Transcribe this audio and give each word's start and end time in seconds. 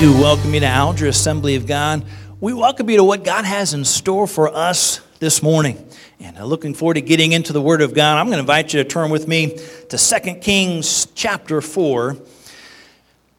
do 0.00 0.14
welcome 0.14 0.54
you 0.54 0.60
to 0.60 0.66
Alger 0.66 1.08
Assembly 1.08 1.56
of 1.56 1.66
God. 1.66 2.06
We 2.40 2.54
welcome 2.54 2.88
you 2.88 2.96
to 2.96 3.04
what 3.04 3.22
God 3.22 3.44
has 3.44 3.74
in 3.74 3.84
store 3.84 4.26
for 4.26 4.48
us 4.48 5.00
this 5.18 5.42
morning. 5.42 5.86
And 6.18 6.38
uh, 6.38 6.46
looking 6.46 6.72
forward 6.72 6.94
to 6.94 7.02
getting 7.02 7.32
into 7.32 7.52
the 7.52 7.60
Word 7.60 7.82
of 7.82 7.92
God. 7.92 8.16
I'm 8.16 8.28
going 8.28 8.36
to 8.36 8.40
invite 8.40 8.72
you 8.72 8.82
to 8.82 8.88
turn 8.88 9.10
with 9.10 9.28
me 9.28 9.58
to 9.90 9.98
2 9.98 10.34
Kings 10.36 11.06
chapter 11.14 11.60
4. 11.60 12.16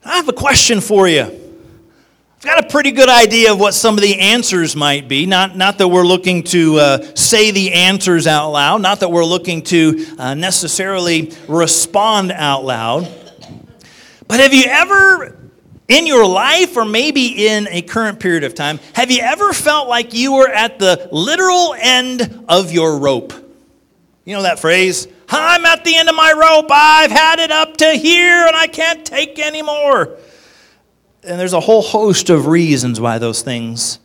I 0.05 0.17
have 0.17 0.29
a 0.29 0.33
question 0.33 0.81
for 0.81 1.07
you. 1.07 1.21
I've 1.21 2.43
got 2.43 2.63
a 2.63 2.67
pretty 2.69 2.91
good 2.91 3.09
idea 3.09 3.53
of 3.53 3.59
what 3.59 3.73
some 3.73 3.95
of 3.95 4.01
the 4.01 4.19
answers 4.19 4.75
might 4.75 5.07
be. 5.07 5.25
Not, 5.25 5.57
not 5.57 5.79
that 5.79 5.87
we're 5.87 6.05
looking 6.05 6.43
to 6.43 6.77
uh, 6.77 7.15
say 7.15 7.49
the 7.49 7.73
answers 7.73 8.27
out 8.27 8.51
loud, 8.51 8.83
not 8.83 8.99
that 8.99 9.09
we're 9.09 9.25
looking 9.25 9.63
to 9.63 10.05
uh, 10.19 10.35
necessarily 10.35 11.33
respond 11.47 12.31
out 12.31 12.63
loud. 12.63 13.11
But 14.27 14.41
have 14.41 14.53
you 14.53 14.65
ever 14.65 15.40
in 15.91 16.07
your 16.07 16.25
life 16.25 16.77
or 16.77 16.85
maybe 16.85 17.47
in 17.47 17.67
a 17.69 17.81
current 17.81 18.19
period 18.19 18.45
of 18.45 18.55
time, 18.55 18.79
have 18.93 19.11
you 19.11 19.19
ever 19.19 19.51
felt 19.51 19.89
like 19.89 20.13
you 20.13 20.33
were 20.33 20.47
at 20.47 20.79
the 20.79 21.09
literal 21.11 21.75
end 21.77 22.45
of 22.47 22.71
your 22.71 22.97
rope? 22.97 23.33
You 24.23 24.35
know 24.35 24.43
that 24.43 24.59
phrase? 24.59 25.07
I'm 25.27 25.65
at 25.65 25.83
the 25.83 25.95
end 25.95 26.07
of 26.07 26.15
my 26.15 26.31
rope. 26.31 26.71
I've 26.71 27.11
had 27.11 27.39
it 27.39 27.51
up 27.51 27.75
to 27.77 27.91
here 27.91 28.47
and 28.47 28.55
I 28.55 28.67
can't 28.67 29.05
take 29.05 29.37
anymore. 29.37 30.17
And 31.23 31.37
there's 31.37 31.53
a 31.53 31.59
whole 31.59 31.81
host 31.81 32.29
of 32.29 32.47
reasons 32.47 33.01
why 33.01 33.17
those 33.17 33.41
things 33.41 33.99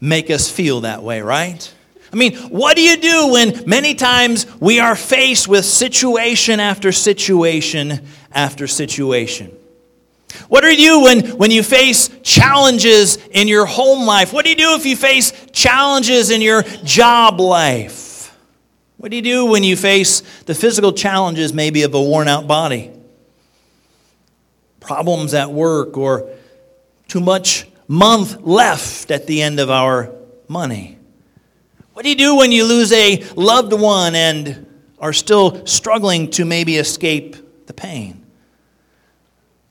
make 0.00 0.30
us 0.30 0.50
feel 0.50 0.80
that 0.80 1.02
way, 1.02 1.20
right? 1.20 1.74
I 2.10 2.16
mean, 2.16 2.36
what 2.48 2.74
do 2.74 2.82
you 2.82 2.96
do 2.96 3.32
when 3.32 3.64
many 3.66 3.94
times 3.94 4.46
we 4.60 4.80
are 4.80 4.96
faced 4.96 5.46
with 5.46 5.66
situation 5.66 6.58
after 6.58 6.90
situation 6.90 8.00
after 8.32 8.66
situation? 8.66 9.54
What 10.48 10.62
do 10.62 10.74
you 10.74 11.02
when, 11.02 11.26
when 11.38 11.50
you 11.50 11.62
face 11.62 12.10
challenges 12.22 13.16
in 13.32 13.48
your 13.48 13.66
home 13.66 14.06
life? 14.06 14.32
What 14.32 14.44
do 14.44 14.50
you 14.50 14.56
do 14.56 14.74
if 14.74 14.86
you 14.86 14.96
face 14.96 15.32
challenges 15.52 16.30
in 16.30 16.40
your 16.40 16.62
job 16.62 17.40
life? 17.40 18.36
What 18.98 19.10
do 19.10 19.16
you 19.16 19.22
do 19.22 19.46
when 19.46 19.64
you 19.64 19.76
face 19.76 20.20
the 20.42 20.54
physical 20.54 20.92
challenges, 20.92 21.52
maybe 21.52 21.82
of 21.82 21.94
a 21.94 22.00
worn 22.00 22.28
out 22.28 22.46
body? 22.46 22.90
Problems 24.80 25.34
at 25.34 25.50
work 25.50 25.96
or 25.96 26.28
too 27.08 27.20
much 27.20 27.66
month 27.88 28.40
left 28.42 29.10
at 29.10 29.26
the 29.26 29.42
end 29.42 29.58
of 29.58 29.70
our 29.70 30.12
money? 30.48 30.98
What 31.94 32.04
do 32.04 32.08
you 32.08 32.14
do 32.16 32.36
when 32.36 32.52
you 32.52 32.64
lose 32.64 32.92
a 32.92 33.22
loved 33.34 33.72
one 33.72 34.14
and 34.14 34.66
are 34.98 35.12
still 35.12 35.66
struggling 35.66 36.30
to 36.30 36.44
maybe 36.44 36.76
escape 36.76 37.66
the 37.66 37.74
pain? 37.74 38.21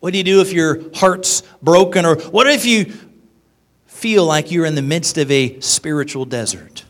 What 0.02 0.14
do 0.14 0.18
you 0.18 0.24
do 0.24 0.42
if 0.42 0.52
your 0.52 0.82
heart's 0.96 1.44
broken? 1.62 2.06
Or 2.06 2.16
what 2.16 2.48
if 2.48 2.66
you 2.66 2.92
feel 3.86 4.26
like 4.26 4.52
you're 4.52 4.66
in 4.66 4.74
the 4.74 4.82
midst 4.82 5.20
of 5.20 5.30
a 5.30 5.60
spiritual 5.60 6.26
desert? 6.26 6.84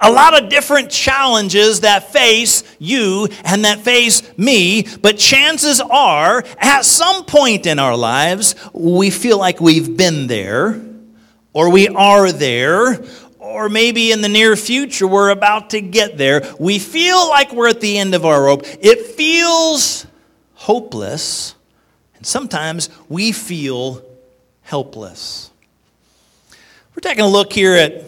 A 0.00 0.10
lot 0.10 0.40
of 0.40 0.48
different 0.48 0.90
challenges 0.90 1.80
that 1.80 2.12
face 2.12 2.64
you 2.80 3.28
and 3.44 3.64
that 3.64 3.80
face 3.80 4.22
me, 4.36 4.84
but 5.00 5.16
chances 5.16 5.80
are, 5.80 6.44
at 6.58 6.84
some 6.84 7.24
point 7.24 7.66
in 7.66 7.78
our 7.78 7.96
lives, 7.96 8.56
we 8.72 9.10
feel 9.10 9.38
like 9.38 9.60
we've 9.60 9.96
been 9.96 10.26
there, 10.26 10.82
or 11.52 11.70
we 11.70 11.86
are 11.86 12.32
there, 12.32 13.00
or 13.38 13.68
maybe 13.68 14.10
in 14.10 14.22
the 14.22 14.28
near 14.28 14.56
future 14.56 15.06
we're 15.06 15.30
about 15.30 15.70
to 15.70 15.80
get 15.80 16.18
there. 16.18 16.42
We 16.58 16.80
feel 16.80 17.28
like 17.28 17.52
we're 17.52 17.68
at 17.68 17.80
the 17.80 17.96
end 17.98 18.16
of 18.16 18.24
our 18.24 18.42
rope. 18.42 18.62
It 18.80 19.06
feels 19.06 20.06
hopeless, 20.64 21.54
and 22.16 22.26
sometimes 22.26 22.88
we 23.10 23.32
feel 23.32 24.02
helpless. 24.62 25.50
We're 26.94 27.02
taking 27.02 27.22
a 27.22 27.28
look 27.28 27.52
here 27.52 27.74
at 27.74 28.02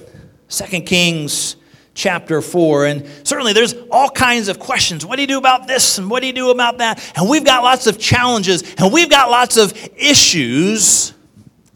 2 0.49 0.81
Kings 0.81 1.57
chapter 1.93 2.41
4 2.41 2.87
and 2.87 3.07
certainly 3.25 3.53
there's 3.53 3.75
all 3.91 4.09
kinds 4.09 4.49
of 4.49 4.59
questions. 4.59 5.05
What 5.05 5.17
do 5.17 5.23
you 5.23 5.29
do 5.29 5.39
about 5.39 5.67
this 5.67 5.99
and 5.99 6.09
what 6.09 6.21
do 6.21 6.29
you 6.29 6.33
do 6.33 6.51
about 6.51 6.79
that? 6.79 7.03
And 7.17 7.29
we've 7.29 7.45
got 7.45 7.63
lots 7.63 7.87
of 7.87 7.99
challenges 7.99 8.63
and 8.79 8.91
we've 8.91 9.11
got 9.11 9.31
lots 9.31 9.59
of 9.59 9.75
issues 9.95 11.13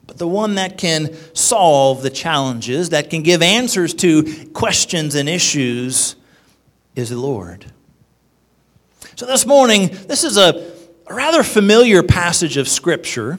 but 0.07 0.17
the 0.19 0.29
one 0.29 0.55
that 0.55 0.79
can 0.79 1.15
solve 1.35 2.03
the 2.03 2.11
challenges 2.11 2.91
that 2.91 3.11
can 3.11 3.23
give 3.23 3.43
answers 3.43 3.93
to 3.95 4.47
questions 4.53 5.15
and 5.15 5.29
issues 5.29 6.17
is 6.97 7.11
the 7.11 7.17
lord 7.17 7.65
so 9.21 9.27
this 9.27 9.45
morning 9.45 9.89
this 10.09 10.25
is 10.25 10.39
a 10.39 10.71
a 11.07 11.15
rather 11.15 11.43
familiar 11.43 12.03
passage 12.03 12.57
of 12.57 12.67
Scripture. 12.67 13.39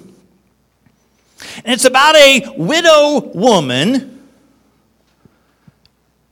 And 1.56 1.74
it's 1.74 1.86
about 1.86 2.16
a 2.16 2.54
widow 2.56 3.32
woman 3.34 4.28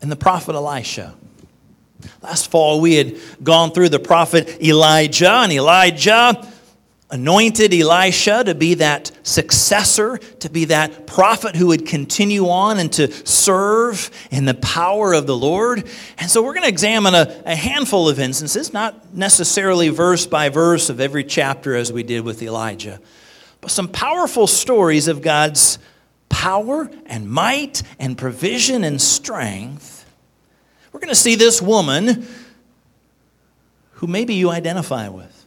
and 0.01 0.11
the 0.11 0.15
prophet 0.15 0.53
Elisha. 0.53 1.15
Last 2.21 2.51
fall, 2.51 2.79
we 2.79 2.93
had 2.93 3.17
gone 3.41 3.71
through 3.71 3.89
the 3.89 3.99
prophet 3.99 4.61
Elijah, 4.61 5.31
and 5.31 5.51
Elijah 5.51 6.47
anointed 7.11 7.73
Elisha 7.73 8.43
to 8.43 8.53
be 8.53 8.75
that 8.75 9.11
successor, 9.23 10.17
to 10.17 10.49
be 10.49 10.65
that 10.65 11.07
prophet 11.07 11.55
who 11.55 11.67
would 11.67 11.87
continue 11.87 12.47
on 12.49 12.77
and 12.77 12.93
to 12.93 13.11
serve 13.25 14.11
in 14.29 14.45
the 14.45 14.53
power 14.53 15.13
of 15.13 15.25
the 15.25 15.35
Lord. 15.35 15.87
And 16.19 16.29
so 16.29 16.43
we're 16.43 16.53
going 16.53 16.63
to 16.63 16.69
examine 16.69 17.15
a, 17.15 17.41
a, 17.45 17.55
handful 17.55 18.09
of 18.09 18.19
instances, 18.19 18.73
not 18.73 19.13
necessarily 19.15 19.89
verse 19.89 20.27
by 20.27 20.49
verse 20.49 20.89
of 20.89 20.99
every 20.99 21.23
chapter 21.23 21.75
as 21.75 21.91
we 21.91 22.03
did 22.03 22.23
with 22.23 22.43
Elijah, 22.43 22.99
but 23.59 23.71
some 23.71 23.87
powerful 23.87 24.45
stories 24.45 25.07
of 25.07 25.23
God's 25.23 25.79
power 26.29 26.91
and 27.07 27.27
might 27.27 27.81
and 27.97 28.17
provision 28.17 28.83
and 28.83 29.01
strength. 29.01 30.05
We're 30.91 30.99
going 30.99 31.09
to 31.09 31.15
see 31.15 31.35
this 31.35 31.59
woman 31.59 32.27
who 33.93 34.07
maybe 34.07 34.35
you 34.35 34.51
identify 34.51 35.09
with. 35.09 35.38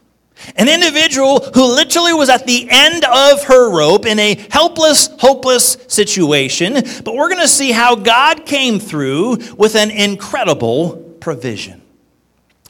An 0.55 0.67
individual 0.67 1.39
who 1.53 1.63
literally 1.63 2.13
was 2.13 2.29
at 2.29 2.45
the 2.45 2.67
end 2.69 3.05
of 3.05 3.43
her 3.45 3.69
rope 3.69 4.05
in 4.05 4.19
a 4.19 4.35
helpless, 4.51 5.07
hopeless 5.19 5.77
situation. 5.87 6.73
But 6.73 7.15
we're 7.15 7.29
going 7.29 7.41
to 7.41 7.47
see 7.47 7.71
how 7.71 7.95
God 7.95 8.45
came 8.45 8.79
through 8.79 9.37
with 9.55 9.75
an 9.75 9.91
incredible 9.91 11.15
provision. 11.19 11.81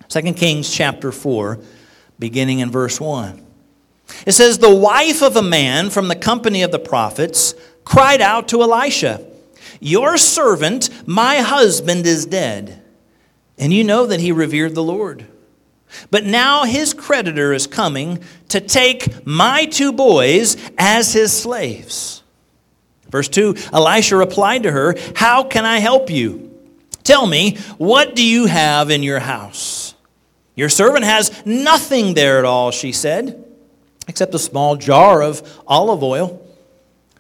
2 0.09 0.34
Kings 0.34 0.72
chapter 0.72 1.12
4, 1.12 1.59
beginning 2.19 2.59
in 2.59 2.69
verse 2.69 3.00
1. 3.02 3.44
It 4.25 4.34
says, 4.34 4.59
The 4.59 4.73
wife 4.73 5.23
of 5.23 5.35
a 5.35 5.41
man 5.41 5.90
from 5.90 6.07
the 6.07 6.16
company 6.16 6.62
of 6.62 6.72
the 6.72 6.79
prophets 6.79 7.56
cried 7.84 8.22
out 8.22 8.47
to 8.50 8.62
Elisha, 8.62 9.25
Your 9.79 10.18
servant, 10.18 10.90
my 11.07 11.38
husband, 11.38 12.06
is 12.06 12.25
dead. 12.25 12.81
And 13.57 13.73
you 13.73 13.84
know 13.84 14.06
that 14.06 14.19
he 14.19 14.31
revered 14.31 14.75
the 14.75 14.84
Lord. 14.84 15.28
But 16.12 16.26
now 16.26 16.64
his 16.64 16.94
creditor 16.94 17.54
is 17.54 17.68
coming 17.68 18.24
to 18.50 18.59
take 18.59 19.26
my 19.26 19.66
two 19.66 19.92
boys 19.92 20.58
as 20.78 21.14
his 21.14 21.31
slaves. 21.31 22.24
Verse 23.09 23.30
2 23.30 23.56
Elisha 23.72 24.16
replied 24.16 24.64
to 24.64 24.72
her, 24.72 24.96
How 25.16 25.44
can 25.44 25.66
I 25.66 25.80
help 25.80 26.09
you? 26.09 26.52
Tell 27.03 27.28
me, 27.28 27.58
what 27.78 28.16
do 28.16 28.26
you 28.26 28.46
have 28.46 28.90
in 28.90 29.03
your 29.03 29.20
house? 29.20 29.94
Your 30.56 30.70
servant 30.70 31.03
has 31.03 31.46
nothing 31.46 32.14
there 32.14 32.40
at 32.40 32.46
all, 32.46 32.72
she 32.72 32.92
said, 32.92 33.44
except 34.08 34.34
a 34.36 34.40
small 34.40 34.76
jar 34.76 35.22
of 35.22 35.62
olive 35.68 36.03
oil. 36.03 36.40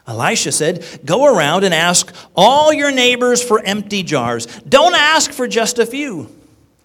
Elisha 0.07 0.51
said, 0.51 0.85
Go 1.05 1.25
around 1.25 1.63
and 1.63 1.73
ask 1.73 2.13
all 2.35 2.73
your 2.73 2.91
neighbors 2.91 3.41
for 3.43 3.61
empty 3.61 4.03
jars. 4.03 4.45
Don't 4.67 4.95
ask 4.95 5.31
for 5.31 5.47
just 5.47 5.79
a 5.79 5.85
few. 5.85 6.29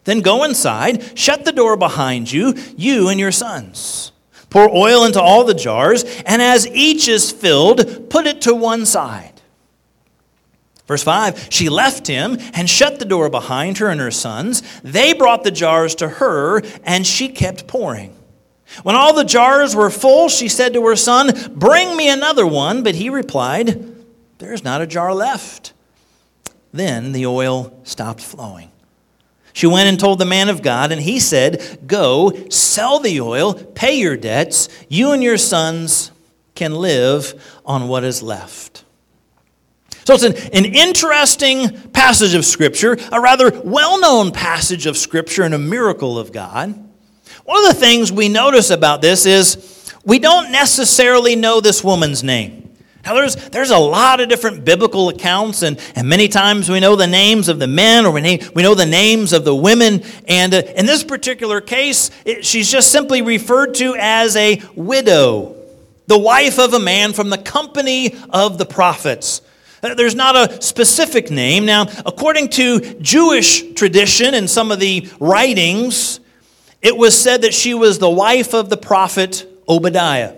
Then 0.09 0.23
go 0.23 0.43
inside, 0.43 1.19
shut 1.19 1.45
the 1.45 1.53
door 1.53 1.77
behind 1.77 2.33
you, 2.33 2.55
you 2.79 3.11
and 3.11 3.21
your 3.21 3.31
sons. 3.31 4.11
Pour 4.49 4.75
oil 4.75 5.05
into 5.05 5.21
all 5.21 5.45
the 5.45 5.53
jars, 5.53 6.03
and 6.25 6.41
as 6.41 6.67
each 6.69 7.09
is 7.09 7.31
filled, 7.31 8.09
put 8.09 8.27
it 8.27 8.41
to 8.41 8.55
one 8.55 8.87
side. 8.87 9.43
Verse 10.87 11.03
5 11.03 11.49
She 11.51 11.69
left 11.69 12.07
him 12.07 12.39
and 12.55 12.71
shut 12.71 12.99
the 12.99 13.05
door 13.05 13.29
behind 13.29 13.77
her 13.77 13.89
and 13.89 14.01
her 14.01 14.11
sons. 14.11 14.63
They 14.81 15.13
brought 15.13 15.45
the 15.45 15.51
jars 15.51 15.95
to 15.97 16.09
her, 16.09 16.63
and 16.85 17.07
she 17.07 17.29
kept 17.29 17.67
pouring. 17.67 18.17
When 18.85 18.97
all 18.97 19.13
the 19.13 19.25
jars 19.25 19.77
were 19.77 19.91
full, 19.91 20.31
she 20.31 20.49
said 20.49 20.73
to 20.73 20.87
her 20.87 20.97
son, 20.97 21.53
Bring 21.55 21.95
me 21.99 22.09
another 22.09 22.47
one. 22.47 22.83
But 22.83 22.95
he 22.95 23.11
replied, 23.11 23.95
There's 24.39 24.65
not 24.65 24.81
a 24.81 24.87
jar 24.87 25.13
left. 25.13 25.75
Then 26.73 27.13
the 27.13 27.27
oil 27.27 27.79
stopped 27.85 28.23
flowing. 28.23 28.71
She 29.59 29.67
went 29.67 29.89
and 29.89 29.99
told 29.99 30.21
the 30.21 30.25
man 30.25 30.51
of 30.51 30.63
God, 30.63 30.93
and 30.93 31.03
he 31.03 31.19
said, 31.19 31.81
Go, 31.85 32.33
sell 32.49 33.01
the 33.01 33.21
oil, 33.21 33.55
pay 33.55 33.99
your 33.99 34.17
debts. 34.17 34.69
You 34.89 35.11
and 35.11 35.21
your 35.21 35.37
sons 35.37 36.13
can 36.55 36.77
live 36.77 37.59
on 37.67 37.89
what 37.89 38.05
is 38.05 38.23
left. 38.23 38.85
So 40.05 40.15
it's 40.15 40.23
an, 40.23 40.37
an 40.55 40.65
interesting 40.65 41.91
passage 41.91 42.35
of 42.35 42.45
Scripture, 42.45 42.99
a 43.11 43.21
rather 43.21 43.51
well 43.65 44.01
known 44.01 44.31
passage 44.31 44.87
of 44.87 44.97
Scripture, 44.97 45.43
and 45.43 45.55
a 45.55 45.59
miracle 45.59 46.21
of 46.21 46.31
God. 46.31 46.69
One 47.43 47.65
of 47.65 47.75
the 47.75 47.81
things 47.81 48.13
we 48.13 48.29
notice 48.29 48.71
about 48.71 49.03
this 49.03 49.27
is 49.27 49.93
we 50.05 50.21
don't 50.21 50.53
necessarily 50.53 51.35
know 51.35 51.61
this 51.61 51.83
woman's 51.83 52.23
name. 52.23 52.68
Now, 53.05 53.15
there's, 53.15 53.37
there's 53.37 53.71
a 53.71 53.79
lot 53.79 54.21
of 54.21 54.29
different 54.29 54.65
biblical 54.65 55.09
accounts, 55.09 55.63
and, 55.63 55.81
and 55.95 56.09
many 56.09 56.29
times 56.29 56.69
we 56.69 56.81
know 56.81 56.97
the 56.97 57.07
names 57.07 57.49
of 57.49 57.59
the 57.59 57.67
men 57.67 58.05
or 58.05 58.11
we, 58.11 58.21
name, 58.21 58.41
we 58.55 58.63
know 58.63 58.75
the 58.75 58.87
names 58.87 59.33
of 59.33 59.45
the 59.45 59.55
women. 59.55 60.03
And 60.27 60.53
uh, 60.53 60.63
in 60.77 60.85
this 60.85 61.05
particular 61.05 61.61
case, 61.61 62.11
it, 62.25 62.45
she's 62.45 62.71
just 62.71 62.91
simply 62.91 63.23
referred 63.23 63.75
to 63.77 63.95
as 63.99 64.37
a 64.37 64.61
widow, 64.75 65.57
the 66.07 66.19
wife 66.19 66.59
of 66.59 66.75
a 66.75 66.79
man 66.79 67.13
from 67.13 67.31
the 67.31 67.39
company 67.39 68.17
of 68.31 68.59
the 68.59 68.67
prophets. 68.67 69.43
Uh, 69.83 69.95
there's 69.95 70.17
not 70.17 70.35
a 70.35 70.61
specific 70.61 71.31
name. 71.31 71.65
Now, 71.65 71.87
according 72.05 72.49
to 72.51 72.81
Jewish 73.01 73.73
tradition 73.75 74.35
and 74.35 74.51
some 74.51 74.73
of 74.73 74.81
the 74.81 75.09
writings, 75.21 76.21
it 76.83 76.97
was 76.97 77.19
said 77.19 77.43
that 77.43 77.55
she 77.55 77.75
was 77.75 77.99
the 77.99 78.11
wife 78.11 78.55
of 78.55 78.71
the 78.71 78.77
prophet 78.77 79.47
Obadiah. 79.69 80.35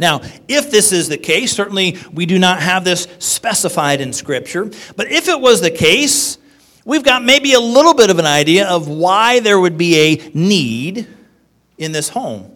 Now, 0.00 0.22
if 0.48 0.70
this 0.70 0.92
is 0.92 1.08
the 1.08 1.18
case, 1.18 1.52
certainly 1.52 1.98
we 2.10 2.24
do 2.24 2.38
not 2.38 2.60
have 2.62 2.84
this 2.84 3.06
specified 3.18 4.00
in 4.00 4.14
Scripture, 4.14 4.70
but 4.96 5.12
if 5.12 5.28
it 5.28 5.38
was 5.38 5.60
the 5.60 5.70
case, 5.70 6.38
we've 6.86 7.04
got 7.04 7.22
maybe 7.22 7.52
a 7.52 7.60
little 7.60 7.92
bit 7.92 8.08
of 8.08 8.18
an 8.18 8.24
idea 8.24 8.66
of 8.66 8.88
why 8.88 9.40
there 9.40 9.60
would 9.60 9.76
be 9.76 9.98
a 9.98 10.30
need 10.32 11.06
in 11.76 11.92
this 11.92 12.08
home. 12.08 12.50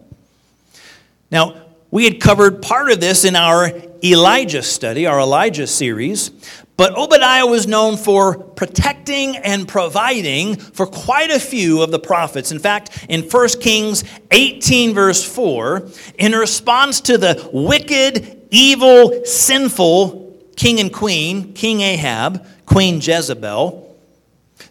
Now, 1.29 1.61
we 1.91 2.03
had 2.03 2.19
covered 2.19 2.63
part 2.63 2.91
of 2.91 2.99
this 2.99 3.23
in 3.25 3.35
our 3.35 3.71
Elijah 4.03 4.63
study, 4.63 5.05
our 5.05 5.19
Elijah 5.19 5.67
series, 5.67 6.31
but 6.77 6.97
Obadiah 6.97 7.45
was 7.45 7.67
known 7.67 7.95
for 7.95 8.37
protecting 8.37 9.37
and 9.37 9.67
providing 9.67 10.57
for 10.57 10.85
quite 10.85 11.31
a 11.31 11.39
few 11.39 11.81
of 11.81 11.91
the 11.91 11.99
prophets. 11.99 12.51
In 12.51 12.59
fact, 12.59 13.05
in 13.07 13.21
1 13.21 13.49
Kings 13.61 14.03
18, 14.31 14.93
verse 14.93 15.23
4, 15.23 15.87
in 16.17 16.33
response 16.33 16.99
to 17.01 17.17
the 17.17 17.49
wicked, 17.53 18.47
evil, 18.51 19.23
sinful 19.25 20.37
king 20.57 20.79
and 20.79 20.91
queen, 20.91 21.53
King 21.53 21.81
Ahab, 21.81 22.45
Queen 22.65 22.99
Jezebel, 23.01 23.83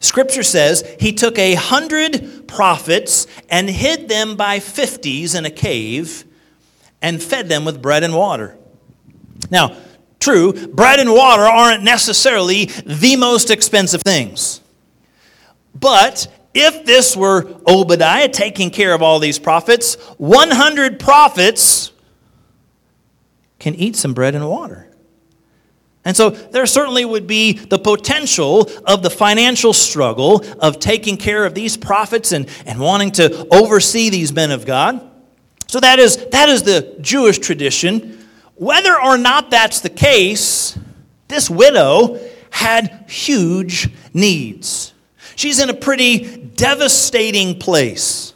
Scripture 0.00 0.42
says 0.42 0.84
he 1.00 1.12
took 1.12 1.38
a 1.38 1.54
hundred 1.54 2.46
prophets 2.46 3.26
and 3.48 3.68
hid 3.68 4.08
them 4.08 4.36
by 4.36 4.60
fifties 4.60 5.34
in 5.34 5.46
a 5.46 5.50
cave 5.50 6.24
and 7.00 7.22
fed 7.22 7.48
them 7.48 7.64
with 7.64 7.80
bread 7.80 8.02
and 8.02 8.14
water. 8.14 8.56
Now, 9.50 9.76
True, 10.24 10.54
bread 10.54 11.00
and 11.00 11.12
water 11.12 11.42
aren't 11.42 11.82
necessarily 11.82 12.64
the 12.86 13.16
most 13.16 13.50
expensive 13.50 14.00
things. 14.00 14.62
But 15.78 16.28
if 16.54 16.86
this 16.86 17.14
were 17.14 17.46
Obadiah 17.68 18.30
taking 18.30 18.70
care 18.70 18.94
of 18.94 19.02
all 19.02 19.18
these 19.18 19.38
prophets, 19.38 19.96
100 20.16 20.98
prophets 20.98 21.92
can 23.58 23.74
eat 23.74 23.96
some 23.96 24.14
bread 24.14 24.34
and 24.34 24.48
water. 24.48 24.88
And 26.06 26.16
so 26.16 26.30
there 26.30 26.64
certainly 26.64 27.04
would 27.04 27.26
be 27.26 27.52
the 27.52 27.78
potential 27.78 28.70
of 28.86 29.02
the 29.02 29.10
financial 29.10 29.74
struggle 29.74 30.42
of 30.58 30.80
taking 30.80 31.18
care 31.18 31.44
of 31.44 31.52
these 31.52 31.76
prophets 31.76 32.32
and, 32.32 32.48
and 32.64 32.80
wanting 32.80 33.10
to 33.12 33.46
oversee 33.54 34.08
these 34.08 34.32
men 34.32 34.52
of 34.52 34.64
God. 34.64 35.06
So 35.66 35.80
that 35.80 35.98
is, 35.98 36.16
that 36.28 36.48
is 36.48 36.62
the 36.62 36.96
Jewish 37.02 37.40
tradition. 37.40 38.23
Whether 38.56 38.94
or 39.00 39.18
not 39.18 39.50
that's 39.50 39.80
the 39.80 39.90
case, 39.90 40.78
this 41.28 41.50
widow 41.50 42.20
had 42.50 43.06
huge 43.08 43.88
needs. 44.12 44.92
She's 45.36 45.58
in 45.58 45.70
a 45.70 45.74
pretty 45.74 46.36
devastating 46.36 47.58
place. 47.58 48.32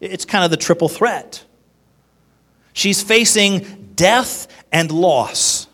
It's 0.00 0.24
kind 0.24 0.44
of 0.44 0.50
the 0.50 0.56
triple 0.56 0.88
threat. 0.88 1.44
She's 2.72 3.02
facing 3.02 3.92
death 3.94 4.46
and 4.72 4.90
loss. 4.90 5.66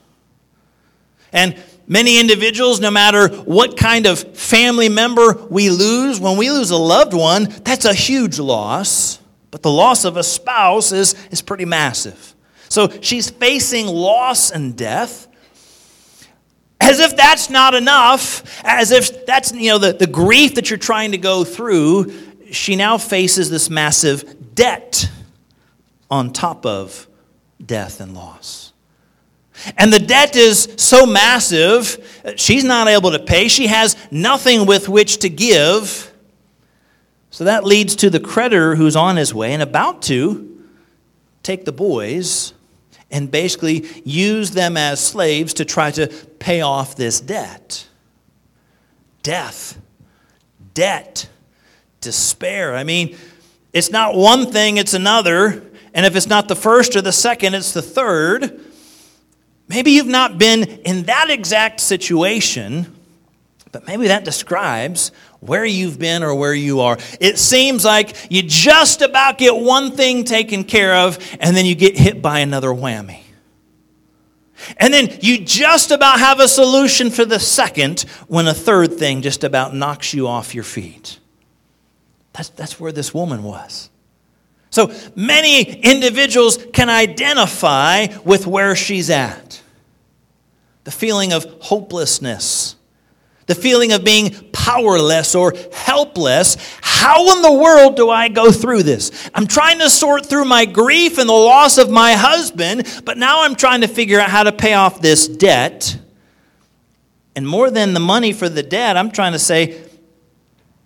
And 1.32 1.56
many 1.86 2.18
individuals, 2.18 2.80
no 2.80 2.90
matter 2.90 3.28
what 3.28 3.76
kind 3.76 4.06
of 4.06 4.18
family 4.36 4.88
member 4.88 5.46
we 5.48 5.70
lose, 5.70 6.18
when 6.18 6.36
we 6.36 6.50
lose 6.50 6.70
a 6.70 6.76
loved 6.76 7.14
one, 7.14 7.44
that's 7.44 7.84
a 7.84 7.94
huge 7.94 8.40
loss. 8.40 9.20
But 9.52 9.62
the 9.62 9.70
loss 9.70 10.04
of 10.04 10.16
a 10.16 10.24
spouse 10.24 10.90
is, 10.90 11.14
is 11.30 11.40
pretty 11.40 11.64
massive. 11.64 12.34
So 12.68 12.88
she's 13.00 13.30
facing 13.30 13.86
loss 13.86 14.50
and 14.50 14.76
death. 14.76 15.28
As 16.80 17.00
if 17.00 17.16
that's 17.16 17.48
not 17.48 17.74
enough, 17.74 18.62
as 18.64 18.92
if 18.92 19.24
that's 19.26 19.52
you 19.52 19.70
know 19.70 19.78
the, 19.78 19.92
the 19.92 20.06
grief 20.06 20.54
that 20.56 20.70
you're 20.70 20.78
trying 20.78 21.12
to 21.12 21.18
go 21.18 21.42
through, 21.42 22.12
she 22.50 22.76
now 22.76 22.98
faces 22.98 23.50
this 23.50 23.70
massive 23.70 24.54
debt 24.54 25.10
on 26.10 26.32
top 26.32 26.66
of 26.66 27.08
death 27.64 28.00
and 28.00 28.14
loss. 28.14 28.72
And 29.76 29.92
the 29.92 29.98
debt 29.98 30.36
is 30.36 30.68
so 30.76 31.06
massive, 31.06 32.22
she's 32.36 32.62
not 32.62 32.88
able 32.88 33.12
to 33.12 33.18
pay. 33.18 33.48
She 33.48 33.68
has 33.68 33.96
nothing 34.10 34.66
with 34.66 34.88
which 34.88 35.18
to 35.18 35.28
give. 35.30 36.12
So 37.30 37.44
that 37.44 37.64
leads 37.64 37.96
to 37.96 38.10
the 38.10 38.20
creditor 38.20 38.76
who's 38.76 38.96
on 38.96 39.16
his 39.16 39.34
way 39.34 39.52
and 39.52 39.62
about 39.62 40.02
to 40.02 40.62
take 41.42 41.64
the 41.64 41.72
boys 41.72 42.52
and 43.10 43.30
basically 43.30 43.86
use 44.04 44.50
them 44.50 44.76
as 44.76 45.04
slaves 45.04 45.54
to 45.54 45.64
try 45.64 45.90
to 45.92 46.06
pay 46.38 46.60
off 46.60 46.96
this 46.96 47.20
debt. 47.20 47.86
Death, 49.22 49.78
debt, 50.74 51.28
despair. 52.00 52.74
I 52.74 52.84
mean, 52.84 53.16
it's 53.72 53.90
not 53.90 54.14
one 54.14 54.50
thing, 54.50 54.76
it's 54.76 54.94
another. 54.94 55.62
And 55.94 56.06
if 56.06 56.16
it's 56.16 56.26
not 56.26 56.48
the 56.48 56.56
first 56.56 56.96
or 56.96 57.00
the 57.00 57.12
second, 57.12 57.54
it's 57.54 57.72
the 57.72 57.82
third. 57.82 58.60
Maybe 59.68 59.92
you've 59.92 60.06
not 60.06 60.38
been 60.38 60.62
in 60.62 61.04
that 61.04 61.30
exact 61.30 61.80
situation, 61.80 62.94
but 63.72 63.86
maybe 63.86 64.08
that 64.08 64.24
describes 64.24 65.10
where 65.40 65.64
you've 65.64 65.98
been 65.98 66.22
or 66.22 66.34
where 66.34 66.54
you 66.54 66.80
are. 66.80 66.98
It 67.20 67.38
seems 67.38 67.84
like 67.84 68.16
you 68.30 68.42
just 68.42 69.02
about 69.02 69.38
get 69.38 69.56
one 69.56 69.92
thing 69.92 70.24
taken 70.24 70.64
care 70.64 70.94
of, 70.94 71.18
and 71.40 71.56
then 71.56 71.66
you 71.66 71.74
get 71.74 71.96
hit 71.96 72.22
by 72.22 72.40
another 72.40 72.68
whammy. 72.68 73.20
And 74.78 74.92
then 74.92 75.18
you 75.20 75.44
just 75.44 75.90
about 75.90 76.18
have 76.18 76.40
a 76.40 76.48
solution 76.48 77.10
for 77.10 77.24
the 77.24 77.38
second 77.38 78.00
when 78.26 78.48
a 78.48 78.54
third 78.54 78.94
thing 78.94 79.22
just 79.22 79.44
about 79.44 79.74
knocks 79.74 80.14
you 80.14 80.26
off 80.26 80.54
your 80.54 80.64
feet. 80.64 81.18
That's, 82.32 82.48
that's 82.50 82.80
where 82.80 82.92
this 82.92 83.14
woman 83.14 83.42
was. 83.42 83.90
So 84.70 84.92
many 85.14 85.62
individuals 85.62 86.58
can 86.72 86.90
identify 86.90 88.08
with 88.24 88.46
where 88.46 88.76
she's 88.76 89.08
at. 89.10 89.62
The 90.84 90.90
feeling 90.90 91.32
of 91.32 91.44
hopelessness, 91.60 92.75
the 93.46 93.54
feeling 93.54 93.92
of 93.92 94.04
being 94.04 94.30
powerless 94.52 95.34
or 95.34 95.54
helpless. 95.72 96.56
How 96.82 97.36
in 97.36 97.42
the 97.42 97.52
world 97.52 97.96
do 97.96 98.10
I 98.10 98.28
go 98.28 98.50
through 98.50 98.82
this? 98.82 99.30
I'm 99.34 99.46
trying 99.46 99.78
to 99.78 99.88
sort 99.88 100.26
through 100.26 100.44
my 100.44 100.64
grief 100.64 101.18
and 101.18 101.28
the 101.28 101.34
loss 101.34 101.78
of 101.78 101.88
my 101.88 102.14
husband, 102.14 103.02
but 103.04 103.16
now 103.16 103.42
I'm 103.42 103.54
trying 103.54 103.82
to 103.82 103.88
figure 103.88 104.18
out 104.18 104.30
how 104.30 104.42
to 104.42 104.52
pay 104.52 104.74
off 104.74 105.00
this 105.00 105.28
debt. 105.28 105.98
And 107.36 107.46
more 107.46 107.70
than 107.70 107.94
the 107.94 108.00
money 108.00 108.32
for 108.32 108.48
the 108.48 108.62
debt, 108.62 108.96
I'm 108.96 109.10
trying 109.10 109.32
to 109.32 109.38
say, 109.38 109.80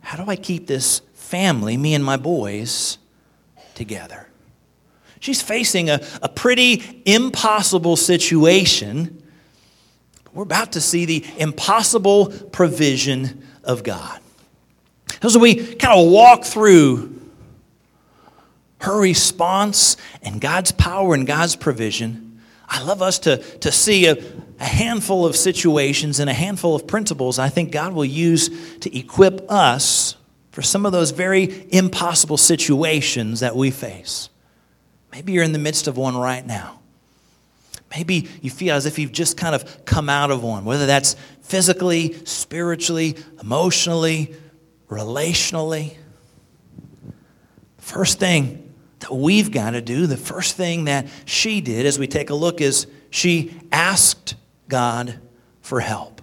how 0.01 0.23
do 0.23 0.31
I 0.31 0.37
keep 0.37 0.67
this 0.67 1.01
family, 1.15 1.77
me 1.77 1.95
and 1.95 2.05
my 2.05 2.17
boys, 2.17 2.99
together? 3.75 4.27
She's 5.21 5.41
facing 5.41 5.89
a, 5.89 6.01
a 6.23 6.29
pretty 6.29 7.03
impossible 7.07 7.97
situation 7.97 9.20
we're 10.33 10.45
about 10.45 10.73
to 10.73 10.81
see 10.81 11.05
the 11.05 11.25
impossible 11.39 12.29
provision 12.53 13.47
of 13.65 13.83
God. 13.83 14.21
As 15.23 15.37
we 15.37 15.75
kind 15.75 15.99
of 15.99 16.11
walk 16.11 16.45
through 16.45 17.21
her 18.81 18.99
response 18.99 19.97
and 20.23 20.41
God's 20.41 20.73
power 20.73 21.15
and 21.15 21.27
God's 21.27 21.57
provision, 21.57 22.41
I 22.69 22.83
love 22.83 23.03
us 23.03 23.19
to, 23.21 23.39
to 23.39 23.73
see 23.73 24.07
a, 24.07 24.17
a 24.61 24.65
handful 24.65 25.27
of 25.27 25.37
situations 25.37 26.21
and 26.21 26.31
a 26.31 26.35
handful 26.35 26.75
of 26.75 26.87
principles 26.87 27.39
I 27.39 27.49
think 27.49 27.73
God 27.73 27.93
will 27.93 28.05
use 28.05 28.79
to 28.79 28.97
equip 28.97 29.51
us 29.51 30.17
for 30.53 30.63
some 30.63 30.87
of 30.87 30.93
those 30.93 31.11
very 31.11 31.67
impossible 31.71 32.37
situations 32.37 33.41
that 33.41 33.57
we 33.57 33.71
face. 33.71 34.31
Maybe 35.13 35.33
you're 35.33 35.45
in 35.45 35.53
the 35.53 35.59
midst 35.59 35.89
of 35.89 35.97
one 35.97 36.17
right 36.17 36.47
now. 36.47 36.80
Maybe 37.91 38.29
you 38.41 38.51
feel 38.51 38.75
as 38.75 38.87
if 38.87 38.99
you've 38.99 39.13
just 39.13 39.37
kind 39.37 39.55
of 39.55 39.85
come 39.85 40.09
out 40.09 40.31
of 40.31 40.43
one, 40.43 40.65
whether 40.65 40.87
that's 40.87 41.17
physically, 41.43 42.25
spiritually, 42.25 43.17
emotionally, 43.43 44.35
relationally. 44.89 45.97
First 47.79 48.21
thing 48.21 48.73
that 49.01 49.13
we've 49.13 49.51
got 49.51 49.71
to 49.71 49.81
do, 49.81 50.07
the 50.07 50.17
first 50.17 50.57
thing 50.57 50.85
that 50.85 51.09
she 51.25 51.61
did 51.61 51.87
as 51.87 51.99
we 51.99 52.07
take 52.07 52.31
a 52.31 52.35
look 52.35 52.61
is 52.61 52.87
she 53.11 53.59
asked 53.73 54.37
God 54.69 55.19
for 55.61 55.81
help. 55.81 56.23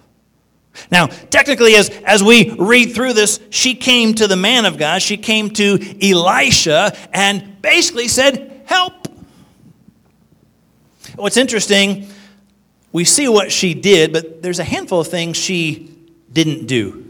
Now, 0.90 1.06
technically, 1.06 1.74
as, 1.74 1.90
as 2.04 2.22
we 2.22 2.50
read 2.50 2.94
through 2.94 3.12
this, 3.12 3.40
she 3.50 3.74
came 3.74 4.14
to 4.14 4.26
the 4.26 4.36
man 4.36 4.64
of 4.64 4.78
God, 4.78 5.02
she 5.02 5.16
came 5.16 5.50
to 5.50 5.78
Elisha 6.00 6.96
and 7.12 7.60
basically 7.60 8.08
said, 8.08 8.62
Help. 8.64 9.07
What's 11.18 11.36
interesting, 11.36 12.08
we 12.92 13.04
see 13.04 13.28
what 13.28 13.50
she 13.50 13.74
did, 13.74 14.12
but 14.12 14.40
there's 14.40 14.60
a 14.60 14.64
handful 14.64 15.00
of 15.00 15.08
things 15.08 15.36
she 15.36 15.94
didn't 16.32 16.66
do. 16.66 17.04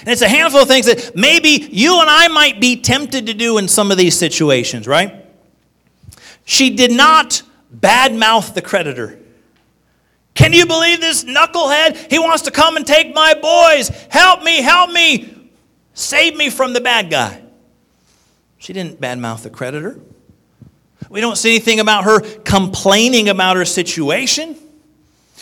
And 0.00 0.10
it's 0.10 0.22
a 0.22 0.28
handful 0.28 0.60
of 0.60 0.68
things 0.68 0.86
that 0.86 1.16
maybe 1.16 1.48
you 1.48 2.00
and 2.00 2.08
I 2.10 2.28
might 2.28 2.60
be 2.60 2.76
tempted 2.80 3.26
to 3.26 3.34
do 3.34 3.58
in 3.58 3.66
some 3.66 3.90
of 3.90 3.96
these 3.96 4.16
situations, 4.16 4.86
right? 4.86 5.24
She 6.44 6.70
did 6.70 6.92
not 6.92 7.42
badmouth 7.74 8.54
the 8.54 8.62
creditor. 8.62 9.18
Can 10.34 10.52
you 10.52 10.66
believe 10.66 11.00
this 11.00 11.24
knucklehead? 11.24 12.10
He 12.10 12.18
wants 12.18 12.42
to 12.42 12.50
come 12.50 12.76
and 12.76 12.86
take 12.86 13.14
my 13.14 13.34
boys. 13.34 13.88
Help 14.10 14.42
me, 14.42 14.62
help 14.62 14.90
me. 14.90 15.50
Save 15.94 16.36
me 16.36 16.48
from 16.48 16.74
the 16.74 16.80
bad 16.80 17.10
guy. 17.10 17.42
She 18.58 18.72
didn't 18.72 19.00
badmouth 19.00 19.42
the 19.42 19.50
creditor. 19.50 20.00
We 21.10 21.20
don't 21.20 21.36
see 21.36 21.50
anything 21.50 21.80
about 21.80 22.04
her 22.04 22.20
complaining 22.20 23.28
about 23.28 23.56
her 23.56 23.64
situation. 23.64 24.56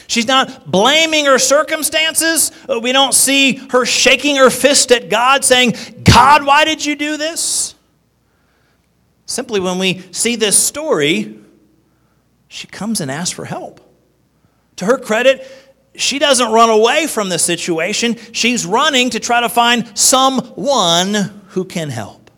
She's 0.08 0.26
not 0.26 0.70
blaming 0.70 1.24
her 1.24 1.38
circumstances. 1.38 2.52
Uh, 2.68 2.78
we 2.80 2.92
don't 2.92 3.12
see 3.12 3.56
her 3.70 3.84
shaking 3.84 4.36
her 4.36 4.50
fist 4.50 4.92
at 4.92 5.08
God 5.08 5.44
saying, 5.44 5.74
God, 6.04 6.46
why 6.46 6.64
did 6.64 6.84
you 6.84 6.94
do 6.94 7.16
this? 7.16 7.74
Simply, 9.26 9.58
when 9.58 9.78
we 9.78 10.04
see 10.12 10.36
this 10.36 10.56
story, 10.56 11.36
she 12.46 12.68
comes 12.68 13.00
and 13.00 13.10
asks 13.10 13.32
for 13.32 13.44
help. 13.44 13.80
To 14.76 14.84
her 14.84 14.98
credit, 14.98 15.50
she 15.96 16.20
doesn't 16.20 16.52
run 16.52 16.70
away 16.70 17.08
from 17.08 17.28
the 17.28 17.38
situation. 17.38 18.16
She's 18.32 18.64
running 18.64 19.10
to 19.10 19.20
try 19.20 19.40
to 19.40 19.48
find 19.48 19.98
someone 19.98 21.14
who 21.48 21.64
can 21.64 21.88
help. 21.88 22.30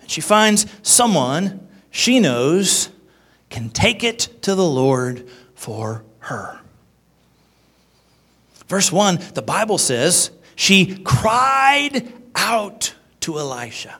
And 0.00 0.10
she 0.10 0.20
finds 0.20 0.66
someone 0.82 1.63
she 1.94 2.18
knows 2.18 2.88
can 3.50 3.70
take 3.70 4.02
it 4.02 4.18
to 4.42 4.56
the 4.56 4.66
Lord 4.66 5.28
for 5.54 6.02
her. 6.18 6.58
Verse 8.66 8.90
1, 8.90 9.20
the 9.34 9.42
Bible 9.42 9.78
says, 9.78 10.32
she 10.56 10.96
cried 11.04 12.12
out 12.34 12.92
to 13.20 13.38
Elisha. 13.38 13.96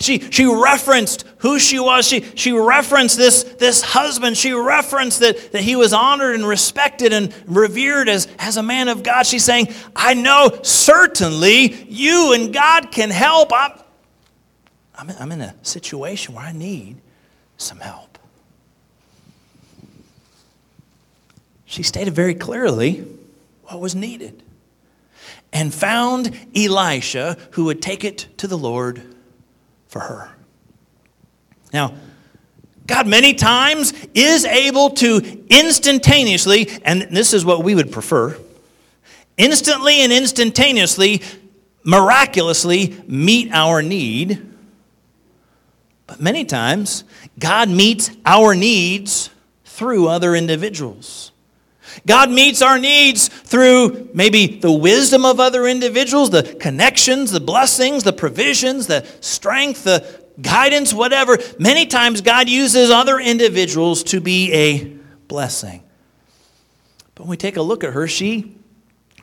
She, 0.00 0.18
she 0.32 0.44
referenced 0.44 1.24
who 1.38 1.60
she 1.60 1.78
was. 1.78 2.04
She, 2.04 2.22
she 2.34 2.50
referenced 2.50 3.16
this, 3.16 3.44
this 3.44 3.80
husband. 3.80 4.36
She 4.36 4.50
referenced 4.52 5.20
that, 5.20 5.52
that 5.52 5.62
he 5.62 5.76
was 5.76 5.92
honored 5.92 6.34
and 6.34 6.46
respected 6.46 7.12
and 7.12 7.32
revered 7.46 8.08
as, 8.08 8.26
as 8.40 8.56
a 8.56 8.62
man 8.62 8.88
of 8.88 9.04
God. 9.04 9.24
She's 9.24 9.44
saying, 9.44 9.68
I 9.94 10.14
know 10.14 10.58
certainly 10.62 11.72
you 11.84 12.32
and 12.32 12.52
God 12.52 12.90
can 12.90 13.10
help. 13.10 13.52
I'm, 13.52 13.70
I'm, 14.98 15.10
I'm 15.18 15.32
in 15.32 15.40
a 15.40 15.54
situation 15.62 16.34
where 16.34 16.44
I 16.44 16.52
need 16.52 16.96
some 17.56 17.78
help. 17.78 18.18
She 21.64 21.82
stated 21.82 22.14
very 22.14 22.34
clearly 22.34 23.06
what 23.64 23.80
was 23.80 23.94
needed 23.94 24.42
and 25.52 25.72
found 25.72 26.36
Elisha 26.56 27.36
who 27.52 27.66
would 27.66 27.80
take 27.80 28.04
it 28.04 28.26
to 28.38 28.46
the 28.46 28.58
Lord 28.58 29.02
for 29.86 30.00
her. 30.00 30.30
Now, 31.72 31.94
God 32.86 33.06
many 33.06 33.34
times 33.34 33.92
is 34.14 34.46
able 34.46 34.90
to 34.90 35.44
instantaneously, 35.50 36.70
and 36.84 37.02
this 37.02 37.34
is 37.34 37.44
what 37.44 37.62
we 37.62 37.74
would 37.74 37.92
prefer, 37.92 38.36
instantly 39.36 40.00
and 40.00 40.12
instantaneously, 40.12 41.22
miraculously 41.84 42.96
meet 43.06 43.52
our 43.52 43.82
need. 43.82 44.47
But 46.08 46.20
many 46.20 46.44
times, 46.44 47.04
God 47.38 47.68
meets 47.68 48.10
our 48.26 48.56
needs 48.56 49.30
through 49.64 50.08
other 50.08 50.34
individuals. 50.34 51.30
God 52.06 52.30
meets 52.30 52.62
our 52.62 52.78
needs 52.78 53.28
through 53.28 54.08
maybe 54.14 54.58
the 54.58 54.72
wisdom 54.72 55.24
of 55.24 55.38
other 55.38 55.66
individuals, 55.66 56.30
the 56.30 56.42
connections, 56.42 57.30
the 57.30 57.40
blessings, 57.40 58.02
the 58.02 58.12
provisions, 58.12 58.86
the 58.86 59.06
strength, 59.20 59.84
the 59.84 60.24
guidance, 60.40 60.94
whatever. 60.94 61.38
Many 61.58 61.86
times 61.86 62.22
God 62.22 62.48
uses 62.48 62.90
other 62.90 63.18
individuals 63.18 64.02
to 64.04 64.20
be 64.20 64.52
a 64.52 64.96
blessing. 65.28 65.82
But 67.14 67.24
when 67.24 67.30
we 67.30 67.36
take 67.36 67.56
a 67.56 67.62
look 67.62 67.84
at 67.84 67.92
her, 67.92 68.08
she, 68.08 68.56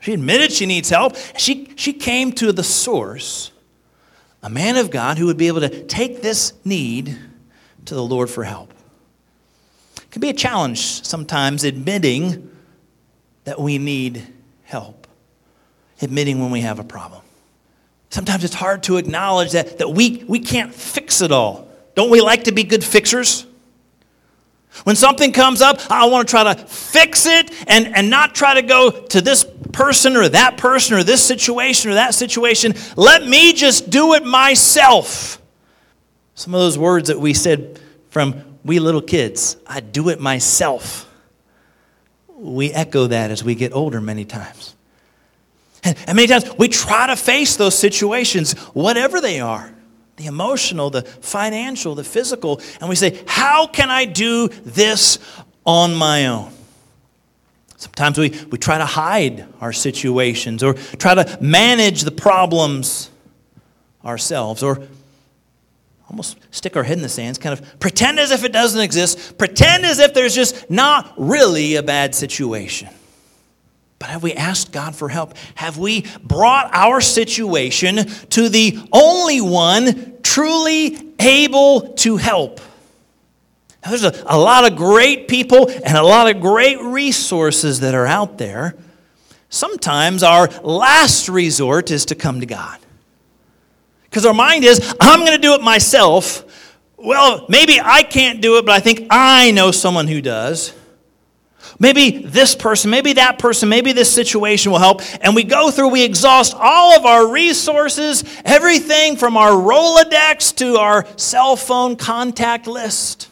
she 0.01 0.13
admitted 0.13 0.51
she 0.51 0.67
needs 0.67 0.89
help. 0.89 1.15
She, 1.37 1.73
she 1.75 1.93
came 1.93 2.31
to 2.33 2.51
the 2.51 2.63
source, 2.63 3.51
a 4.45 4.49
man 4.49 4.77
of 4.77 4.91
God 4.91 5.17
who 5.17 5.25
would 5.25 5.37
be 5.37 5.47
able 5.47 5.61
to 5.61 5.83
take 5.85 6.21
this 6.21 6.53
need 6.63 7.17
to 7.85 7.95
the 7.95 8.03
Lord 8.03 8.29
for 8.29 8.43
help. 8.43 8.71
It 9.97 10.11
can 10.11 10.19
be 10.19 10.29
a 10.29 10.33
challenge 10.33 11.03
sometimes 11.03 11.63
admitting 11.63 12.55
that 13.45 13.59
we 13.59 13.79
need 13.79 14.25
help, 14.63 15.07
admitting 15.99 16.39
when 16.39 16.51
we 16.51 16.61
have 16.61 16.77
a 16.77 16.83
problem. 16.83 17.23
Sometimes 18.11 18.43
it's 18.43 18.53
hard 18.53 18.83
to 18.83 18.97
acknowledge 18.97 19.53
that, 19.53 19.79
that 19.79 19.89
we, 19.89 20.23
we 20.27 20.37
can't 20.37 20.73
fix 20.75 21.21
it 21.21 21.31
all. 21.31 21.67
Don't 21.95 22.11
we 22.11 22.21
like 22.21 22.43
to 22.43 22.51
be 22.51 22.63
good 22.63 22.83
fixers? 22.83 23.47
When 24.83 24.95
something 24.95 25.31
comes 25.31 25.61
up, 25.61 25.79
I 25.89 26.05
want 26.05 26.27
to 26.27 26.31
try 26.31 26.53
to 26.53 26.63
fix 26.65 27.25
it 27.25 27.51
and, 27.67 27.95
and 27.95 28.09
not 28.09 28.35
try 28.35 28.55
to 28.55 28.61
go 28.61 28.91
to 28.91 29.21
this 29.21 29.45
person 29.71 30.15
or 30.15 30.29
that 30.29 30.57
person 30.57 30.97
or 30.97 31.03
this 31.03 31.23
situation 31.23 31.91
or 31.91 31.95
that 31.95 32.13
situation. 32.13 32.73
Let 32.95 33.25
me 33.25 33.53
just 33.53 33.89
do 33.89 34.13
it 34.13 34.25
myself. 34.25 35.41
Some 36.35 36.53
of 36.53 36.61
those 36.61 36.77
words 36.77 37.07
that 37.07 37.19
we 37.19 37.33
said 37.33 37.79
from 38.09 38.43
we 38.63 38.79
little 38.79 39.01
kids 39.01 39.57
I 39.67 39.79
do 39.79 40.09
it 40.09 40.19
myself 40.19 41.05
we 42.37 42.71
echo 42.71 43.07
that 43.07 43.31
as 43.31 43.43
we 43.43 43.55
get 43.55 43.73
older 43.73 44.01
many 44.01 44.25
times. 44.25 44.75
And, 45.83 45.97
many 46.07 46.27
times 46.27 46.45
we 46.57 46.67
try 46.67 47.07
to 47.07 47.15
face 47.15 47.55
those 47.57 47.77
situations, 47.77 48.53
whatever 48.73 49.21
they 49.21 49.39
are 49.39 49.74
the 50.17 50.27
emotional, 50.27 50.89
the 50.89 51.01
financial, 51.01 51.95
the 51.95 52.03
physical 52.03 52.61
and 52.79 52.89
we 52.89 52.95
say, 52.95 53.21
How 53.27 53.67
can 53.67 53.89
I 53.89 54.05
do 54.05 54.47
this 54.47 55.19
on 55.65 55.95
my 55.95 56.27
own? 56.27 56.51
Sometimes 57.77 58.17
we, 58.17 58.29
we 58.49 58.57
try 58.57 58.77
to 58.77 58.85
hide 58.85 59.45
our 59.59 59.73
situations 59.73 60.63
or 60.63 60.73
try 60.73 61.13
to 61.15 61.37
manage 61.41 62.01
the 62.01 62.11
problems 62.11 63.11
ourselves 64.03 64.63
or 64.63 64.87
almost 66.09 66.37
stick 66.51 66.77
our 66.77 66.83
head 66.83 66.97
in 66.97 67.03
the 67.03 67.09
sands, 67.09 67.37
kind 67.37 67.57
of 67.57 67.79
pretend 67.79 68.19
as 68.19 68.31
if 68.31 68.43
it 68.43 68.53
doesn't 68.53 68.79
exist, 68.79 69.37
pretend 69.37 69.85
as 69.85 69.99
if 69.99 70.13
there's 70.13 70.35
just 70.35 70.69
not 70.69 71.13
really 71.17 71.75
a 71.75 71.83
bad 71.83 72.15
situation. 72.15 72.89
But 74.05 74.11
have 74.11 74.21
we 74.21 74.33
asked 74.33 74.71
God 74.71 74.95
for 74.95 75.09
help? 75.09 75.33
Have 75.55 75.79
we 75.79 76.05
brought 76.21 76.69
our 76.75 77.01
situation 77.01 78.05
to 78.05 78.49
the 78.49 78.77
only 78.91 79.41
one 79.41 80.17
truly 80.21 81.11
able 81.17 81.93
to 81.95 82.17
help? 82.17 82.59
Now, 83.83 83.89
there's 83.89 84.03
a, 84.03 84.13
a 84.27 84.37
lot 84.37 84.71
of 84.71 84.77
great 84.77 85.27
people 85.27 85.71
and 85.71 85.97
a 85.97 86.03
lot 86.03 86.29
of 86.29 86.39
great 86.39 86.79
resources 86.81 87.79
that 87.79 87.95
are 87.95 88.05
out 88.05 88.37
there. 88.37 88.75
Sometimes 89.49 90.21
our 90.21 90.49
last 90.61 91.27
resort 91.27 91.89
is 91.89 92.05
to 92.05 92.13
come 92.13 92.41
to 92.41 92.45
God. 92.45 92.77
Because 94.03 94.23
our 94.23 94.35
mind 94.35 94.65
is, 94.65 94.95
I'm 95.01 95.21
going 95.21 95.31
to 95.31 95.41
do 95.41 95.55
it 95.55 95.63
myself. 95.63 96.77
Well, 96.95 97.47
maybe 97.49 97.81
I 97.81 98.03
can't 98.03 98.39
do 98.39 98.59
it, 98.59 98.67
but 98.67 98.75
I 98.75 98.81
think 98.81 99.07
I 99.09 99.49
know 99.49 99.71
someone 99.71 100.07
who 100.07 100.21
does. 100.21 100.75
Maybe 101.77 102.19
this 102.19 102.55
person, 102.55 102.89
maybe 102.89 103.13
that 103.13 103.37
person, 103.37 103.67
maybe 103.67 103.91
this 103.91 104.11
situation 104.11 104.71
will 104.71 104.79
help. 104.79 105.01
And 105.21 105.35
we 105.35 105.43
go 105.43 105.71
through, 105.71 105.89
we 105.89 106.03
exhaust 106.03 106.53
all 106.55 106.97
of 106.97 107.05
our 107.05 107.29
resources, 107.29 108.23
everything 108.45 109.17
from 109.17 109.35
our 109.35 109.51
Rolodex 109.51 110.55
to 110.57 110.77
our 110.77 111.05
cell 111.17 111.55
phone 111.55 111.95
contact 111.95 112.67
list. 112.67 113.29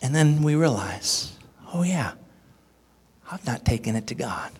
And 0.00 0.14
then 0.14 0.42
we 0.42 0.54
realize, 0.54 1.36
oh, 1.74 1.82
yeah, 1.82 2.12
I've 3.30 3.44
not 3.46 3.64
taken 3.64 3.96
it 3.96 4.06
to 4.08 4.14
God 4.14 4.52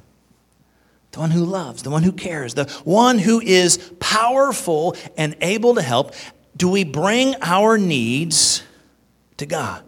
the 1.13 1.21
one 1.21 1.31
who 1.31 1.45
loves, 1.45 1.83
the 1.83 1.91
one 1.91 2.03
who 2.03 2.13
cares, 2.13 2.55
the 2.55 2.67
one 2.85 3.19
who 3.19 3.41
is 3.41 3.79
powerful 3.99 4.97
and 5.17 5.37
able 5.41 5.75
to 5.75 5.83
help, 5.83 6.15
do 6.57 6.69
we 6.69 6.85
bring 6.85 7.35
our 7.43 7.77
needs 7.77 8.63
to 9.39 9.47
God? 9.47 9.83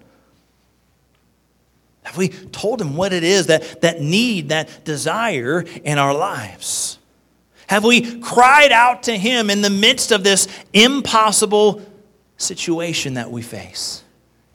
Have 2.03 2.17
we 2.17 2.29
told 2.29 2.81
him 2.81 2.97
what 2.97 3.13
it 3.13 3.25
is, 3.25 3.47
that, 3.47 3.81
that 3.83 4.01
need, 4.01 4.49
that 4.49 4.85
desire 4.85 5.65
in 5.85 5.99
our 5.99 6.15
lives? 6.15 6.99
Have 7.69 7.85
we 7.85 8.21
cried 8.21 8.73
out 8.73 9.05
to 9.05 9.17
him 9.17 9.49
in 9.51 9.63
the 9.63 9.71
midst 9.71 10.13
of 10.13 10.25
this 10.25 10.49
impossible 10.73 11.81
situation 12.37 13.15
that 13.15 13.31
we 13.31 13.41
face? 13.41 14.03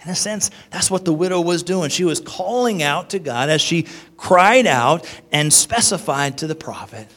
In 0.04 0.12
a 0.12 0.16
sense, 0.16 0.52
that's 0.70 0.92
what 0.92 1.06
the 1.06 1.14
widow 1.14 1.42
was 1.42 1.64
doing. 1.64 1.90
She 1.90 2.04
was 2.04 2.20
calling 2.20 2.84
out 2.84 3.10
to 3.12 3.20
God 3.20 3.50
as 3.50 3.62
she 3.62 3.88
cried 4.18 4.68
out 4.68 5.06
and 5.32 5.52
specified 5.52 6.38
to 6.40 6.48
the 6.48 6.56
prophet 6.56 7.08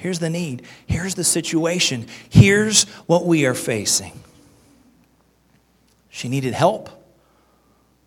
here's 0.00 0.18
the 0.18 0.30
need, 0.30 0.62
here's 0.86 1.14
the 1.14 1.24
situation, 1.24 2.06
here's 2.30 2.84
what 3.06 3.26
we 3.26 3.44
are 3.44 3.54
facing. 3.54 4.18
She 6.08 6.28
needed 6.28 6.54
help, 6.54 6.88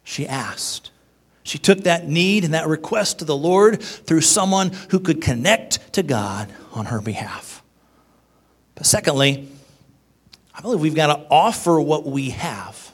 she 0.03 0.27
asked. 0.27 0.89
She 1.44 1.58
took 1.58 1.82
that 1.82 2.08
need 2.08 2.46
and 2.46 2.54
that 2.54 2.68
request 2.68 3.20
to 3.20 3.26
the 3.26 3.36
Lord 3.36 3.82
through 3.82 4.22
someone 4.22 4.72
who 4.90 5.00
could 5.00 5.22
connect 5.22 5.94
to 5.94 6.04
God 6.04 6.50
on 6.72 6.86
her 6.86 7.02
behalf. 7.02 7.62
But 8.76 8.86
secondly, 8.86 9.50
I 10.56 10.62
believe 10.62 10.80
we've 10.80 10.96
got 10.96 11.16
to 11.16 11.26
offer 11.30 11.80
what 11.80 12.06
we 12.06 12.30
have. 12.32 12.92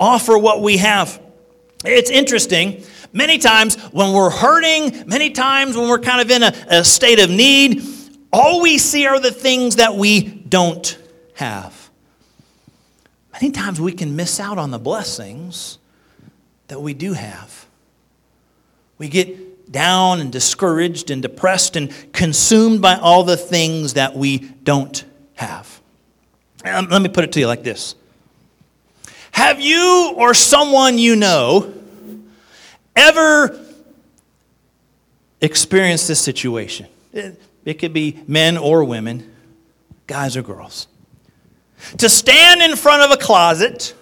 Offer 0.00 0.38
what 0.38 0.62
we 0.62 0.78
have. 0.78 1.20
It's 1.84 2.10
interesting. 2.10 2.82
Many 3.12 3.38
times 3.38 3.76
when 3.92 4.12
we're 4.12 4.30
hurting, 4.30 5.06
many 5.06 5.30
times 5.30 5.76
when 5.76 5.88
we're 5.88 5.98
kind 5.98 6.20
of 6.20 6.30
in 6.30 6.42
a, 6.42 6.52
a 6.68 6.84
state 6.84 7.18
of 7.18 7.30
need, 7.30 7.82
all 8.32 8.60
we 8.62 8.78
see 8.78 9.06
are 9.06 9.20
the 9.20 9.30
things 9.30 9.76
that 9.76 9.94
we 9.94 10.22
don't 10.22 10.98
have. 11.34 11.90
Many 13.32 13.52
times 13.52 13.80
we 13.80 13.92
can 13.92 14.16
miss 14.16 14.40
out 14.40 14.58
on 14.58 14.70
the 14.70 14.78
blessings 14.78 15.78
that 16.68 16.80
we 16.80 16.94
do 16.94 17.12
have. 17.12 17.66
We 18.98 19.08
get 19.08 19.70
down 19.70 20.20
and 20.20 20.32
discouraged 20.32 21.10
and 21.10 21.22
depressed 21.22 21.76
and 21.76 21.92
consumed 22.12 22.80
by 22.80 22.96
all 22.96 23.24
the 23.24 23.36
things 23.36 23.94
that 23.94 24.16
we 24.16 24.38
don't 24.38 25.04
have. 25.34 25.80
Um, 26.64 26.88
let 26.88 27.02
me 27.02 27.08
put 27.08 27.24
it 27.24 27.32
to 27.32 27.40
you 27.40 27.46
like 27.46 27.62
this 27.62 27.94
Have 29.32 29.60
you 29.60 30.14
or 30.16 30.34
someone 30.34 30.98
you 30.98 31.16
know 31.16 31.72
ever 32.94 33.60
experienced 35.40 36.08
this 36.08 36.20
situation? 36.20 36.86
It, 37.12 37.40
it 37.64 37.74
could 37.74 37.92
be 37.92 38.22
men 38.26 38.56
or 38.56 38.84
women, 38.84 39.34
guys 40.06 40.36
or 40.36 40.42
girls. 40.42 40.86
To 41.98 42.08
stand 42.08 42.62
in 42.62 42.76
front 42.76 43.02
of 43.02 43.10
a 43.10 43.16
closet 43.16 43.94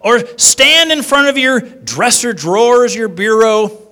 or 0.00 0.20
stand 0.38 0.92
in 0.92 1.02
front 1.02 1.28
of 1.28 1.38
your 1.38 1.60
dresser 1.60 2.32
drawers, 2.32 2.94
your 2.94 3.08
bureau, 3.08 3.88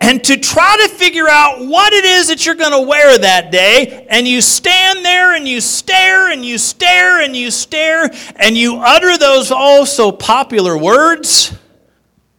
and 0.00 0.22
to 0.24 0.36
try 0.36 0.86
to 0.86 0.94
figure 0.94 1.28
out 1.28 1.66
what 1.66 1.92
it 1.92 2.04
is 2.04 2.28
that 2.28 2.44
you're 2.44 2.54
going 2.54 2.72
to 2.72 2.88
wear 2.88 3.18
that 3.18 3.50
day. 3.50 4.06
And 4.08 4.28
you 4.28 4.40
stand 4.40 5.04
there 5.04 5.34
and 5.34 5.48
you 5.48 5.60
stare 5.60 6.30
and 6.30 6.44
you 6.44 6.58
stare 6.58 7.22
and 7.22 7.34
you 7.34 7.50
stare 7.50 8.10
and 8.36 8.56
you 8.56 8.76
utter 8.76 9.16
those 9.18 9.50
oh 9.52 9.84
so 9.84 10.12
popular 10.12 10.76
words 10.76 11.56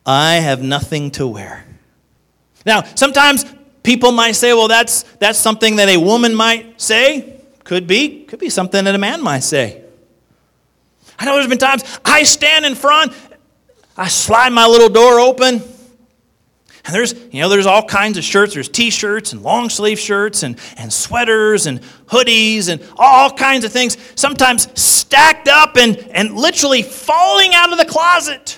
I 0.06 0.36
have 0.36 0.62
nothing 0.62 1.12
to 1.12 1.28
wear. 1.28 1.66
Now, 2.66 2.84
sometimes 2.96 3.46
people 3.84 4.14
might 4.14 4.34
say, 4.34 4.54
well, 4.54 4.70
that's, 4.70 5.04
that's 5.20 5.38
something 5.38 5.76
that 5.78 5.90
a 5.90 5.98
woman 5.98 6.34
might 6.34 6.80
say. 6.80 7.42
Could 7.66 7.88
be. 7.88 8.24
Could 8.24 8.40
be 8.40 8.50
something 8.50 8.86
that 8.86 8.96
a 8.96 8.98
man 8.98 9.22
might 9.22 9.42
say. 9.42 9.84
I 11.20 11.26
know 11.26 11.36
there's 11.36 11.48
been 11.48 11.58
times 11.58 11.84
I 12.06 12.24
stand 12.24 12.66
in 12.66 12.76
front, 12.76 13.14
I 13.96 14.08
slide 14.08 14.50
my 14.54 14.68
little 14.68 14.90
door 14.90 15.20
open, 15.20 15.62
and 16.88 16.96
there's, 16.96 17.14
you 17.32 17.42
know, 17.42 17.50
there's 17.50 17.66
all 17.66 17.84
kinds 17.84 18.18
of 18.18 18.24
shirts. 18.24 18.54
There's 18.54 18.70
t-shirts 18.70 19.34
and 19.34 19.44
long 19.44 19.70
sleeve 19.70 20.00
shirts 20.00 20.44
and, 20.44 20.58
and 20.78 20.92
sweaters 20.92 21.66
and 21.66 21.82
hoodies 22.06 22.70
and 22.70 22.82
all 22.96 23.30
kinds 23.30 23.66
of 23.66 23.74
things, 23.74 23.98
sometimes 24.16 24.70
stacked 24.82 25.50
up 25.50 25.76
and, 25.76 25.98
and 26.12 26.34
literally 26.34 26.82
falling 26.82 27.54
out 27.54 27.74
of 27.74 27.78
the 27.78 27.84
closet. 27.84 28.58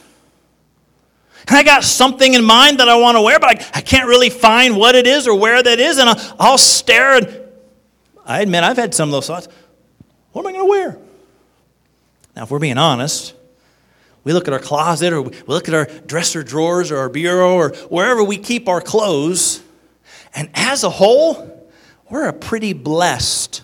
And 1.48 1.58
I 1.58 1.64
got 1.64 1.84
something 1.84 2.36
in 2.36 2.46
mind 2.46 2.80
that 2.80 2.88
I 2.88 2.96
want 2.98 3.18
to 3.18 3.22
wear, 3.24 3.40
but 3.40 3.50
I, 3.50 3.80
I 3.80 3.82
can't 3.82 4.08
really 4.08 4.30
find 4.30 4.78
what 4.78 4.94
it 4.94 5.08
is 5.08 5.28
or 5.28 5.34
where 5.34 5.64
that 5.64 5.80
is. 5.80 5.98
And 5.98 6.08
I'll, 6.08 6.36
I'll 6.40 6.58
stare 6.60 7.16
and 7.16 7.42
I 8.28 8.42
admit 8.42 8.64
I've 8.64 8.78
had 8.78 8.94
some 8.94 9.10
of 9.10 9.14
those 9.14 9.26
thoughts. 9.26 9.48
What 10.34 10.44
am 10.44 10.50
I 10.50 10.52
going 10.52 10.66
to 10.66 10.70
wear? 10.70 11.00
Now, 12.40 12.44
if 12.44 12.52
we're 12.52 12.60
being 12.60 12.78
honest, 12.78 13.34
we 14.24 14.32
look 14.32 14.48
at 14.48 14.54
our 14.54 14.62
closet 14.62 15.12
or 15.12 15.24
we 15.24 15.34
look 15.46 15.68
at 15.68 15.74
our 15.74 15.88
dresser 16.06 16.42
drawers 16.42 16.90
or 16.90 17.00
our 17.00 17.10
bureau 17.10 17.56
or 17.56 17.72
wherever 17.90 18.24
we 18.24 18.38
keep 18.38 18.70
our 18.70 18.80
clothes, 18.80 19.62
and 20.34 20.50
as 20.54 20.86
a 20.86 20.90
whole, 20.90 21.70
we're 22.10 22.30
a 22.30 22.32
pretty 22.32 22.72
blessed 22.72 23.62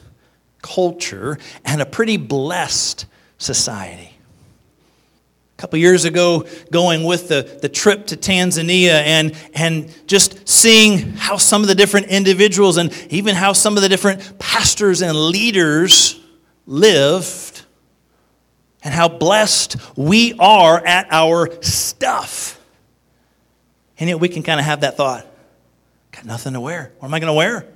culture 0.62 1.38
and 1.64 1.82
a 1.82 1.86
pretty 1.86 2.18
blessed 2.18 3.06
society. 3.38 4.12
A 5.58 5.62
couple 5.62 5.80
years 5.80 6.04
ago, 6.04 6.46
going 6.70 7.06
with 7.06 7.30
the, 7.30 7.58
the 7.62 7.70
trip 7.70 8.08
to 8.08 8.18
Tanzania 8.18 8.90
and, 9.06 9.38
and 9.54 9.90
just 10.06 10.50
seeing 10.50 11.14
how 11.14 11.38
some 11.38 11.62
of 11.62 11.70
the 11.70 11.76
different 11.76 12.08
individuals 12.08 12.76
and 12.76 12.92
even 13.10 13.36
how 13.36 13.54
some 13.54 13.78
of 13.78 13.84
the 13.84 13.88
different 13.88 14.38
pastors 14.38 15.02
and 15.02 15.16
leaders 15.16 16.20
live 16.66 17.55
and 18.86 18.94
how 18.94 19.10
blessed 19.10 19.76
we 19.98 20.36
are 20.40 20.78
at 20.86 21.08
our 21.12 21.62
stuff. 21.62 22.62
And 24.00 24.08
yet 24.08 24.20
we 24.20 24.30
can 24.30 24.44
kind 24.44 24.60
of 24.60 24.66
have 24.66 24.82
that 24.82 24.96
thought 24.96 25.28
got 26.12 26.26
nothing 26.26 26.54
to 26.54 26.62
wear. 26.62 26.94
What 27.00 27.10
am 27.10 27.14
I 27.14 27.20
going 27.20 27.28
to 27.28 27.34
wear? 27.34 27.68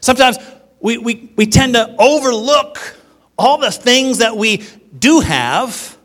Sometimes 0.00 0.36
we, 0.80 0.98
we, 0.98 1.32
we 1.36 1.46
tend 1.46 1.74
to 1.74 1.94
overlook 1.98 2.96
all 3.38 3.58
the 3.58 3.70
things 3.70 4.18
that 4.18 4.36
we 4.36 4.66
do 4.98 5.20
have 5.20 5.96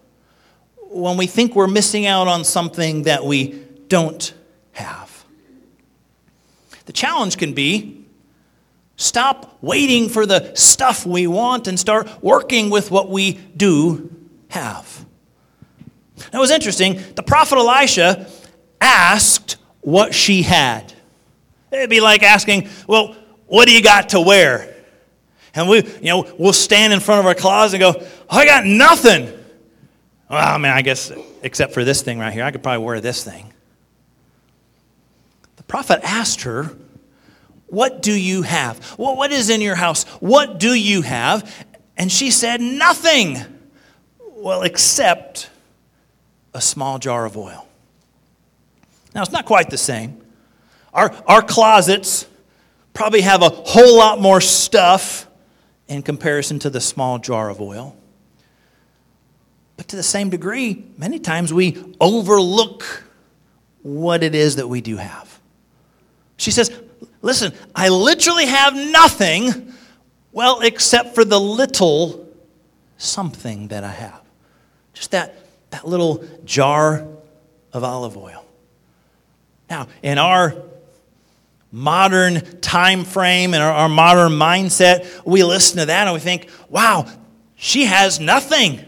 when 0.89 1.17
we 1.17 1.27
think 1.27 1.55
we're 1.55 1.67
missing 1.67 2.05
out 2.05 2.27
on 2.27 2.45
something 2.45 3.03
that 3.03 3.25
we 3.25 3.61
don't 3.89 4.33
have. 4.71 5.25
The 6.85 6.93
challenge 6.93 7.38
can 7.38 7.53
be 7.53 8.04
Stop 8.97 9.58
waiting 9.62 10.10
for 10.10 10.25
the 10.25 10.53
stuff 10.55 11.05
we 11.05 11.27
want 11.27 11.67
and 11.67 11.79
start 11.79 12.10
working 12.23 12.69
with 12.69 12.91
what 12.91 13.10
we 13.10 13.34
do 13.34 14.10
have. 14.49 15.05
Now, 16.31 16.39
it 16.39 16.41
was 16.41 16.51
interesting. 16.51 17.01
The 17.15 17.23
prophet 17.23 17.58
Elisha 17.58 18.27
asked 18.79 19.58
what 19.81 20.13
she 20.13 20.43
had. 20.43 20.93
It'd 21.71 21.89
be 21.89 21.99
like 21.99 22.23
asking, 22.23 22.69
Well, 22.88 23.15
what 23.47 23.67
do 23.67 23.73
you 23.73 23.84
got 23.84 24.10
to 24.10 24.21
wear? 24.21 24.73
And 25.55 25.69
we, 25.69 25.77
you 25.86 26.10
know, 26.10 26.34
we'll 26.38 26.53
stand 26.53 26.91
in 26.93 26.99
front 26.99 27.21
of 27.21 27.25
our 27.25 27.34
closet 27.34 27.81
and 27.81 27.93
go, 27.93 28.05
oh, 28.29 28.38
I 28.38 28.45
got 28.45 28.65
nothing. 28.65 29.25
Well, 30.29 30.55
I 30.55 30.58
mean, 30.58 30.71
I 30.71 30.81
guess 30.81 31.13
except 31.43 31.73
for 31.73 31.86
this 31.86 32.01
thing 32.01 32.19
right 32.19 32.34
here, 32.34 32.43
I 32.43 32.51
could 32.51 32.62
probably 32.62 32.84
wear 32.84 32.99
this 32.99 33.23
thing. 33.23 33.53
The 35.55 35.63
prophet 35.63 36.01
asked 36.03 36.41
her 36.41 36.75
what 37.67 38.01
do 38.01 38.13
you 38.13 38.43
have? 38.43 38.95
Well, 38.97 39.15
what 39.15 39.32
is 39.32 39.49
in 39.49 39.62
your 39.62 39.75
house? 39.75 40.04
What 40.19 40.60
do 40.60 40.73
you 40.73 41.01
have? 41.01 41.65
And 41.97 42.12
she 42.12 42.32
said, 42.32 42.62
Nothing. 42.62 43.38
Well, 44.19 44.62
except 44.62 45.49
a 46.54 46.62
small 46.62 46.99
jar 46.99 47.25
of 47.25 47.36
oil. 47.38 47.67
Now, 49.13 49.21
it's 49.21 49.32
not 49.32 49.45
quite 49.45 49.69
the 49.69 49.78
same. 49.78 50.21
Our, 50.93 51.13
our 51.28 51.41
closets 51.41 52.28
probably 52.93 53.21
have 53.21 53.41
a 53.41 53.49
whole 53.49 53.97
lot 53.97 54.19
more 54.19 54.39
stuff 54.41 55.28
in 55.88 56.01
comparison 56.01 56.60
to 56.60 56.69
the 56.69 56.82
small 56.82 57.19
jar 57.19 57.49
of 57.49 57.62
oil. 57.62 57.95
But 59.78 59.89
to 59.89 59.95
the 59.95 60.04
same 60.04 60.30
degree, 60.30 60.86
many 60.97 61.19
times 61.19 61.54
we 61.54 61.84
overlook 61.99 63.04
what 63.82 64.23
it 64.23 64.34
is 64.34 64.56
that 64.56 64.67
we 64.67 64.82
do 64.82 64.97
have. 64.97 65.39
She 66.38 66.51
says, 66.51 66.71
Listen, 67.25 67.53
I 67.73 67.89
literally 67.89 68.45
have 68.45 68.75
nothing, 68.75 69.73
well, 70.31 70.59
except 70.61 71.15
for 71.15 71.25
the 71.25 71.39
little 71.39 72.29
something 72.97 73.69
that 73.69 73.83
I 73.83 73.89
have. 73.89 74.21
Just 74.93 75.09
that, 75.09 75.35
that 75.71 75.88
little 75.88 76.23
jar 76.45 77.07
of 77.73 77.83
olive 77.83 78.15
oil. 78.15 78.45
Now, 79.71 79.88
in 80.03 80.19
our 80.19 80.53
modern 81.71 82.41
time 82.61 83.03
frame 83.03 83.55
and 83.55 83.63
our, 83.63 83.71
our 83.71 83.89
modern 83.89 84.33
mindset, 84.33 85.25
we 85.25 85.43
listen 85.43 85.79
to 85.79 85.88
that 85.88 86.05
and 86.05 86.13
we 86.13 86.19
think, 86.19 86.47
wow, 86.69 87.07
she 87.55 87.85
has 87.85 88.19
nothing. 88.19 88.79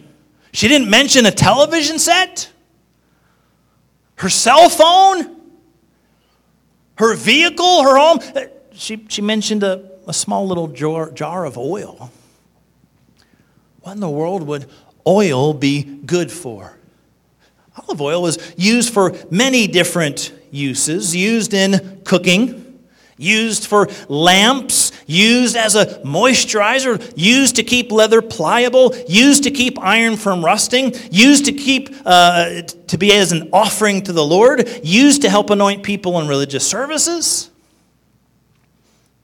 She 0.54 0.68
didn't 0.68 0.92
mention 0.92 1.26
a 1.26 1.32
television 1.32 1.98
set, 1.98 2.52
her 4.18 4.30
cell 4.30 4.70
phone 4.70 5.37
her 6.98 7.16
vehicle, 7.16 7.84
her 7.84 7.98
home. 7.98 8.20
Uh, 8.36 8.42
she, 8.74 9.06
she 9.10 9.22
mentioned 9.22 9.64
a, 9.64 9.90
a 10.08 10.14
small 10.14 10.48
little 10.48 10.68
jar, 10.68 11.12
jar 11.12 11.46
of 11.46 11.58
oil. 11.58 12.12
What 13.82 13.94
in 13.94 14.00
the 14.00 14.10
world 14.10 14.44
would 14.44 14.70
oil 15.06 15.54
be 15.54 15.84
good 15.84 16.32
for? 16.32 16.78
Olive 17.78 18.02
oil 18.02 18.22
was 18.22 18.54
used 18.58 18.94
for 18.94 19.16
many 19.30 19.68
different 19.68 20.34
uses, 20.52 21.16
used 21.16 21.54
in 21.54 22.02
cooking 22.04 22.67
used 23.18 23.66
for 23.66 23.88
lamps, 24.08 24.92
used 25.06 25.56
as 25.56 25.76
a 25.76 25.86
moisturizer, 26.06 27.14
used 27.16 27.56
to 27.56 27.64
keep 27.64 27.92
leather 27.92 28.22
pliable, 28.22 28.96
used 29.08 29.44
to 29.44 29.52
keep 29.52 29.80
iron 29.80 30.16
from 30.16 30.46
rusting, 30.46 30.94
used 31.12 31.46
to 31.46 31.52
keep 31.52 31.90
uh, 32.06 32.62
to 32.62 32.98
be 32.98 33.12
as 33.14 33.32
an 33.32 33.50
offering 33.52 34.02
to 34.04 34.14
the 34.14 34.26
Lord, 34.26 34.70
used 34.84 35.24
to 35.24 35.30
help 35.30 35.50
anoint 35.50 35.84
people 35.84 36.20
in 36.20 36.28
religious 36.28 36.68
services. 36.68 37.50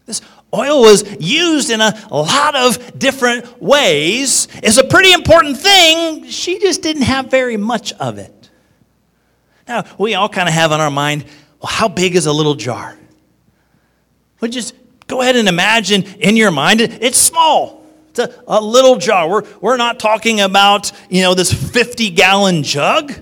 This 0.06 0.22
Oil 0.54 0.82
was 0.82 1.04
used 1.20 1.72
in 1.72 1.82
a 1.82 2.08
lot 2.12 2.56
of 2.56 3.00
different 3.00 3.62
ways. 3.62 4.48
It's 4.56 4.78
a 4.78 4.84
pretty 4.84 5.12
important 5.12 5.58
thing. 5.58 6.28
She 6.28 6.60
just 6.60 6.84
didn't 6.84 7.04
have 7.04 7.32
very 7.32 7.58
much 7.58 7.92
of 7.94 8.20
it. 8.20 8.50
Now, 9.68 9.86
we 9.98 10.14
all 10.14 10.30
kind 10.30 10.48
of 10.48 10.54
have 10.54 10.72
on 10.72 10.80
our 10.80 10.92
mind, 10.92 11.26
well, 11.60 11.72
how 11.72 11.88
big 11.88 12.16
is 12.16 12.28
a 12.28 12.34
little 12.34 12.54
jar? 12.54 12.96
Well, 14.44 14.52
just 14.52 14.76
go 15.08 15.22
ahead 15.22 15.38
and 15.38 15.48
imagine 15.48 16.04
in 16.20 16.36
your 16.36 16.52
mind, 16.52 16.82
it's 16.82 17.18
small. 17.18 17.82
It's 18.10 18.20
a, 18.20 18.44
a 18.46 18.60
little 18.60 18.98
jar. 18.98 19.30
We're, 19.30 19.44
we're 19.62 19.78
not 19.78 20.02
talking 20.02 20.42
about, 20.42 20.92
you 21.10 21.22
know, 21.22 21.34
this 21.34 21.54
50 21.54 22.10
gallon 22.10 22.64
jug. 22.64 23.14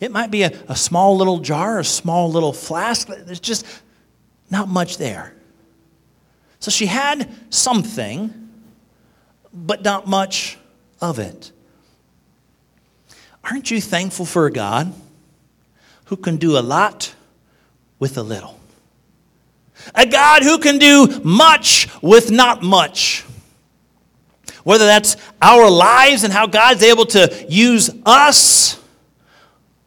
It 0.00 0.10
might 0.10 0.30
be 0.30 0.44
a, 0.44 0.52
a 0.66 0.74
small 0.74 1.18
little 1.18 1.40
jar, 1.40 1.78
a 1.78 1.84
small 1.84 2.32
little 2.32 2.54
flask. 2.54 3.06
There's 3.06 3.38
just 3.38 3.66
not 4.50 4.66
much 4.66 4.96
there. 4.96 5.34
So 6.58 6.70
she 6.70 6.86
had 6.86 7.28
something, 7.50 8.48
but 9.52 9.82
not 9.82 10.06
much 10.06 10.56
of 11.02 11.18
it. 11.18 11.52
Aren't 13.44 13.70
you 13.70 13.82
thankful 13.82 14.24
for 14.24 14.46
a 14.46 14.50
God 14.50 14.94
who 16.06 16.16
can 16.16 16.38
do 16.38 16.56
a 16.56 16.60
lot 16.60 17.14
with 17.98 18.16
a 18.16 18.22
little? 18.22 18.58
A 19.94 20.06
God 20.06 20.42
who 20.42 20.58
can 20.58 20.78
do 20.78 21.20
much 21.22 21.88
with 22.02 22.30
not 22.30 22.62
much. 22.62 23.24
Whether 24.64 24.86
that's 24.86 25.16
our 25.40 25.70
lives 25.70 26.24
and 26.24 26.32
how 26.32 26.46
God's 26.46 26.82
able 26.82 27.06
to 27.06 27.46
use 27.48 27.90
us 28.04 28.82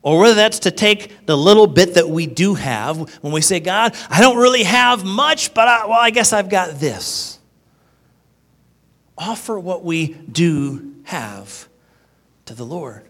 or 0.01 0.19
whether 0.19 0.35
that's 0.35 0.59
to 0.59 0.71
take 0.71 1.25
the 1.25 1.37
little 1.37 1.67
bit 1.67 1.95
that 1.95 2.09
we 2.09 2.25
do 2.25 2.53
have 2.53 2.97
when 3.21 3.33
we 3.33 3.41
say, 3.41 3.59
God, 3.59 3.95
I 4.09 4.21
don't 4.21 4.37
really 4.37 4.63
have 4.63 5.03
much, 5.03 5.53
but 5.53 5.67
I, 5.67 5.85
well, 5.85 5.99
I 5.99 6.09
guess 6.09 6.31
I've 6.31 6.49
got 6.49 6.79
this. 6.79 7.39
Offer 9.17 9.59
what 9.59 9.83
we 9.83 10.13
do 10.13 10.95
have 11.03 11.67
to 12.45 12.53
the 12.53 12.65
Lord. 12.65 13.08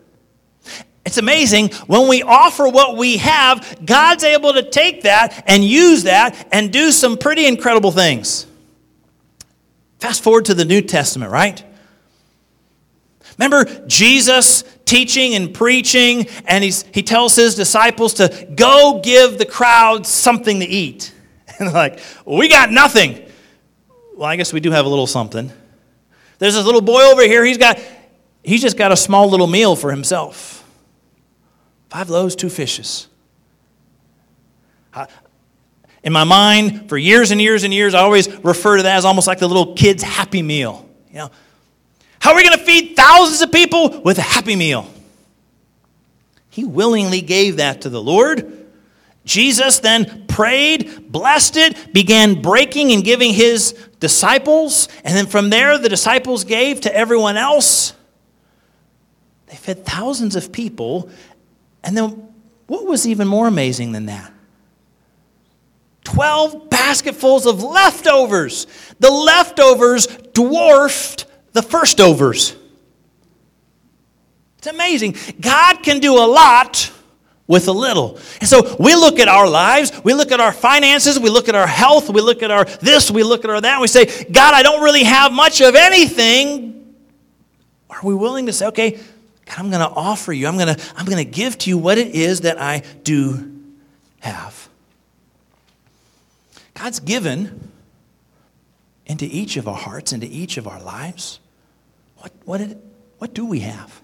It's 1.05 1.17
amazing 1.17 1.69
when 1.87 2.07
we 2.07 2.21
offer 2.21 2.67
what 2.67 2.97
we 2.97 3.17
have, 3.17 3.79
God's 3.85 4.23
able 4.23 4.53
to 4.53 4.63
take 4.63 5.03
that 5.03 5.43
and 5.47 5.63
use 5.63 6.03
that 6.03 6.47
and 6.51 6.71
do 6.71 6.91
some 6.91 7.17
pretty 7.17 7.47
incredible 7.47 7.91
things. 7.91 8.45
Fast 9.99 10.23
forward 10.23 10.45
to 10.45 10.53
the 10.53 10.65
New 10.65 10.81
Testament, 10.81 11.31
right? 11.31 11.63
Remember 13.37 13.65
Jesus 13.87 14.63
teaching 14.83 15.35
and 15.35 15.53
preaching, 15.53 16.27
and 16.45 16.63
he's, 16.63 16.83
he 16.93 17.03
tells 17.03 17.35
his 17.35 17.55
disciples 17.55 18.15
to 18.15 18.47
go 18.53 18.99
give 19.03 19.37
the 19.37 19.45
crowd 19.45 20.05
something 20.05 20.59
to 20.59 20.65
eat. 20.65 21.13
And 21.59 21.73
like, 21.73 21.99
we 22.25 22.47
got 22.47 22.71
nothing. 22.71 23.21
Well, 24.15 24.25
I 24.25 24.37
guess 24.37 24.53
we 24.53 24.61
do 24.61 24.71
have 24.71 24.85
a 24.85 24.87
little 24.87 25.07
something. 25.07 25.51
There's 26.37 26.53
this 26.53 26.63
little 26.63 26.79
boy 26.79 27.01
over 27.01 27.21
here, 27.23 27.43
he's 27.43 27.57
got, 27.57 27.81
he's 28.43 28.61
just 28.61 28.77
got 28.77 28.93
a 28.93 28.95
small 28.95 29.29
little 29.29 29.47
meal 29.47 29.75
for 29.75 29.91
himself. 29.91 30.58
Five 31.89 32.09
loaves, 32.09 32.35
two 32.35 32.49
fishes. 32.49 33.07
In 36.03 36.13
my 36.13 36.23
mind, 36.23 36.87
for 36.89 36.97
years 36.97 37.31
and 37.31 37.41
years 37.41 37.63
and 37.63 37.73
years, 37.73 37.93
I 37.93 37.99
always 37.99 38.27
refer 38.43 38.77
to 38.77 38.83
that 38.83 38.97
as 38.97 39.05
almost 39.05 39.27
like 39.27 39.39
the 39.39 39.47
little 39.47 39.73
kid's 39.73 40.03
happy 40.03 40.41
meal. 40.41 40.87
You 41.09 41.15
know, 41.15 41.31
how 42.19 42.31
are 42.31 42.35
we 42.35 42.43
going 42.43 42.57
to 42.57 42.63
feed 42.63 42.95
thousands 42.95 43.41
of 43.41 43.51
people 43.51 44.01
with 44.01 44.17
a 44.17 44.23
happy 44.23 44.55
meal? 44.55 44.87
He 46.49 46.63
willingly 46.63 47.21
gave 47.21 47.57
that 47.57 47.81
to 47.81 47.89
the 47.89 48.01
Lord. 48.01 48.67
Jesus 49.25 49.79
then 49.79 50.25
prayed, 50.27 51.11
blessed 51.11 51.57
it, 51.57 51.93
began 51.93 52.41
breaking 52.41 52.91
and 52.91 53.03
giving 53.03 53.33
his 53.33 53.73
disciples, 53.99 54.87
and 55.03 55.15
then 55.15 55.27
from 55.27 55.49
there 55.49 55.77
the 55.77 55.89
disciples 55.89 56.43
gave 56.43 56.81
to 56.81 56.95
everyone 56.95 57.37
else. 57.37 57.93
They 59.47 59.55
fed 59.55 59.85
thousands 59.85 60.35
of 60.35 60.51
people, 60.51 61.09
and 61.83 61.95
then 61.95 62.27
what 62.67 62.85
was 62.85 63.07
even 63.07 63.27
more 63.27 63.47
amazing 63.47 63.91
than 63.91 64.05
that? 64.07 64.31
12 66.03 66.69
basketfuls 66.69 67.45
of 67.45 67.61
leftovers. 67.61 68.67
The 68.99 69.11
leftovers 69.11 70.07
dwarfed 70.33 71.25
the 71.53 71.61
first 71.61 71.99
overs. 71.99 72.55
It's 74.57 74.67
amazing. 74.67 75.15
God 75.39 75.83
can 75.83 75.99
do 75.99 76.15
a 76.15 76.27
lot 76.27 76.91
with 77.47 77.67
a 77.67 77.71
little. 77.71 78.19
And 78.39 78.47
so 78.47 78.75
we 78.79 78.93
look 78.93 79.19
at 79.19 79.27
our 79.27 79.47
lives, 79.47 79.91
we 80.03 80.13
look 80.13 80.31
at 80.31 80.39
our 80.39 80.51
finances, 80.51 81.19
we 81.19 81.29
look 81.29 81.49
at 81.49 81.55
our 81.55 81.65
health, 81.65 82.09
we 82.09 82.21
look 82.21 82.43
at 82.43 82.51
our 82.51 82.65
this, 82.65 83.09
we 83.09 83.23
look 83.23 83.43
at 83.43 83.49
our 83.49 83.59
that, 83.59 83.81
we 83.81 83.87
say, 83.87 84.25
God, 84.25 84.53
I 84.53 84.61
don't 84.61 84.83
really 84.83 85.03
have 85.03 85.31
much 85.31 85.59
of 85.61 85.75
anything. 85.75 86.95
Are 87.89 87.99
we 88.03 88.13
willing 88.13 88.45
to 88.45 88.53
say, 88.53 88.67
okay, 88.67 88.99
God, 89.49 89.59
I'm 89.59 89.69
going 89.69 89.81
to 89.81 89.93
offer 89.95 90.31
you, 90.31 90.47
I'm 90.47 90.57
going 90.57 90.75
to 90.75 90.81
I'm 90.95 91.05
going 91.05 91.17
to 91.17 91.29
give 91.29 91.57
to 91.59 91.69
you 91.69 91.77
what 91.77 91.97
it 91.97 92.15
is 92.15 92.41
that 92.41 92.61
I 92.61 92.83
do 93.03 93.59
have? 94.19 94.69
God's 96.75 96.99
given 96.99 97.71
into 99.05 99.25
each 99.25 99.57
of 99.57 99.67
our 99.67 99.75
hearts, 99.75 100.13
into 100.13 100.27
each 100.27 100.57
of 100.57 100.67
our 100.67 100.81
lives. 100.81 101.39
What, 102.17 102.31
what, 102.45 102.61
what 103.17 103.33
do 103.33 103.45
we 103.45 103.61
have? 103.61 104.01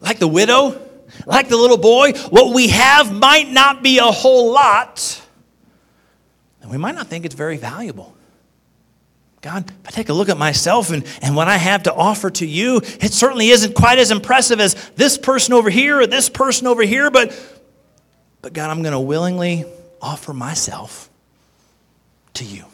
Like 0.00 0.18
the 0.18 0.28
widow, 0.28 0.80
like 1.24 1.48
the 1.48 1.56
little 1.56 1.78
boy, 1.78 2.12
what 2.28 2.54
we 2.54 2.68
have 2.68 3.12
might 3.12 3.50
not 3.50 3.82
be 3.82 3.98
a 3.98 4.04
whole 4.04 4.52
lot, 4.52 5.22
and 6.60 6.70
we 6.70 6.76
might 6.76 6.94
not 6.94 7.06
think 7.06 7.24
it's 7.24 7.34
very 7.34 7.56
valuable. 7.56 8.15
God, 9.46 9.72
I 9.86 9.92
take 9.92 10.08
a 10.08 10.12
look 10.12 10.28
at 10.28 10.38
myself 10.38 10.90
and, 10.90 11.06
and 11.22 11.36
what 11.36 11.46
I 11.46 11.56
have 11.56 11.84
to 11.84 11.94
offer 11.94 12.30
to 12.30 12.44
you, 12.44 12.78
it 12.78 13.12
certainly 13.12 13.50
isn't 13.50 13.76
quite 13.76 14.00
as 14.00 14.10
impressive 14.10 14.58
as 14.58 14.74
this 14.96 15.16
person 15.16 15.54
over 15.54 15.70
here 15.70 16.00
or 16.00 16.08
this 16.08 16.28
person 16.28 16.66
over 16.66 16.82
here, 16.82 17.12
but, 17.12 17.32
but 18.42 18.52
God, 18.52 18.70
I'm 18.70 18.82
going 18.82 18.92
to 18.92 18.98
willingly 18.98 19.64
offer 20.02 20.32
myself 20.34 21.08
to 22.34 22.44
you. 22.44 22.64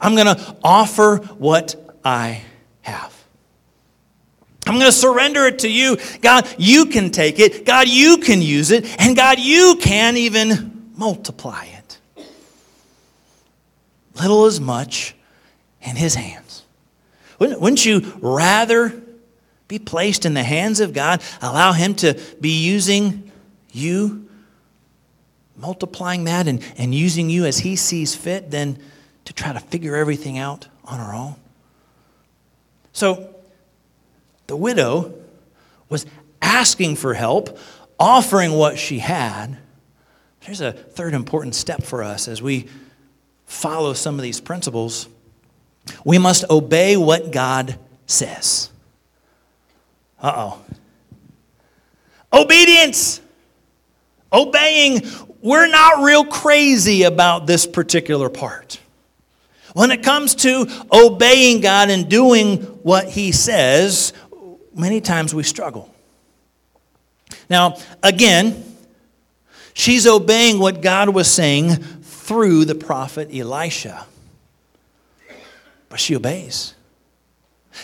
I'm 0.00 0.14
going 0.14 0.34
to 0.34 0.56
offer 0.64 1.18
what 1.36 1.76
I 2.02 2.40
have. 2.80 3.14
I'm 4.66 4.76
going 4.76 4.86
to 4.86 4.90
surrender 4.90 5.44
it 5.44 5.58
to 5.58 5.68
you. 5.68 5.98
God, 6.22 6.48
you 6.56 6.86
can 6.86 7.10
take 7.10 7.38
it. 7.38 7.66
God, 7.66 7.88
you 7.88 8.16
can 8.16 8.40
use 8.40 8.70
it. 8.70 8.86
And 8.98 9.14
God, 9.14 9.38
you 9.38 9.76
can 9.78 10.16
even 10.16 10.92
multiply 10.96 11.66
it. 11.66 11.98
Little 14.14 14.46
as 14.46 14.58
much 14.58 15.14
in 15.82 15.96
His 15.96 16.14
hands. 16.14 16.64
Wouldn't, 17.38 17.60
wouldn't 17.60 17.84
you 17.84 18.00
rather 18.20 19.02
be 19.68 19.78
placed 19.78 20.26
in 20.26 20.34
the 20.34 20.42
hands 20.42 20.80
of 20.80 20.92
God, 20.92 21.22
allow 21.40 21.72
Him 21.72 21.94
to 21.96 22.18
be 22.40 22.62
using 22.62 23.30
you, 23.72 24.28
multiplying 25.56 26.24
that 26.24 26.46
and, 26.46 26.62
and 26.76 26.94
using 26.94 27.30
you 27.30 27.44
as 27.46 27.58
He 27.58 27.76
sees 27.76 28.14
fit, 28.14 28.50
than 28.50 28.78
to 29.24 29.32
try 29.32 29.52
to 29.52 29.60
figure 29.60 29.96
everything 29.96 30.38
out 30.38 30.68
on 30.84 31.00
our 31.00 31.14
own? 31.14 31.36
So, 32.92 33.34
the 34.46 34.56
widow 34.56 35.14
was 35.88 36.04
asking 36.42 36.96
for 36.96 37.14
help, 37.14 37.58
offering 37.98 38.52
what 38.52 38.78
she 38.78 38.98
had. 38.98 39.56
There's 40.44 40.60
a 40.60 40.72
third 40.72 41.14
important 41.14 41.54
step 41.54 41.82
for 41.82 42.02
us 42.02 42.28
as 42.28 42.42
we 42.42 42.68
follow 43.46 43.92
some 43.94 44.16
of 44.16 44.22
these 44.22 44.40
principles. 44.40 45.08
We 46.04 46.18
must 46.18 46.44
obey 46.50 46.96
what 46.96 47.30
God 47.30 47.78
says. 48.06 48.70
Uh 50.20 50.32
oh. 50.36 50.64
Obedience. 52.32 53.20
Obeying. 54.32 55.02
We're 55.40 55.66
not 55.66 56.04
real 56.04 56.24
crazy 56.24 57.02
about 57.02 57.46
this 57.46 57.66
particular 57.66 58.28
part. 58.28 58.78
When 59.74 59.90
it 59.90 60.02
comes 60.02 60.34
to 60.36 60.66
obeying 60.92 61.60
God 61.60 61.90
and 61.90 62.08
doing 62.08 62.58
what 62.82 63.08
He 63.08 63.32
says, 63.32 64.12
many 64.74 65.00
times 65.00 65.34
we 65.34 65.42
struggle. 65.42 65.92
Now, 67.48 67.76
again, 68.02 68.64
she's 69.74 70.06
obeying 70.06 70.58
what 70.58 70.80
God 70.80 71.08
was 71.08 71.28
saying 71.28 71.76
through 71.76 72.66
the 72.66 72.74
prophet 72.74 73.30
Elisha. 73.34 74.06
But 75.92 76.00
she 76.00 76.16
obeys. 76.16 76.72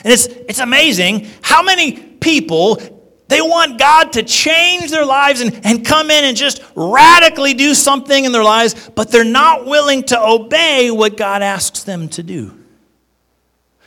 And 0.03 0.11
it's, 0.15 0.27
it's 0.27 0.61
amazing 0.61 1.29
how 1.43 1.63
many 1.63 1.93
people 1.93 2.81
they 3.29 3.43
want 3.43 3.79
God 3.79 4.15
to 4.15 4.23
change 4.23 4.91
their 4.91 5.05
lives 5.05 5.43
and, 5.43 5.61
and 5.63 5.85
come 5.85 6.11
in 6.11 6.25
and 6.25 6.35
just 6.35 6.63
radically 6.75 7.53
do 7.53 7.75
something 7.75 8.25
in 8.25 8.33
their 8.33 8.43
lives, 8.43 8.89
but 8.95 9.11
they're 9.11 9.25
not 9.25 9.67
willing 9.67 10.05
to 10.05 10.19
obey 10.19 10.91
what 10.91 11.19
God 11.19 11.43
asks 11.43 11.83
them 11.83 12.09
to 12.09 12.23
do. 12.23 12.59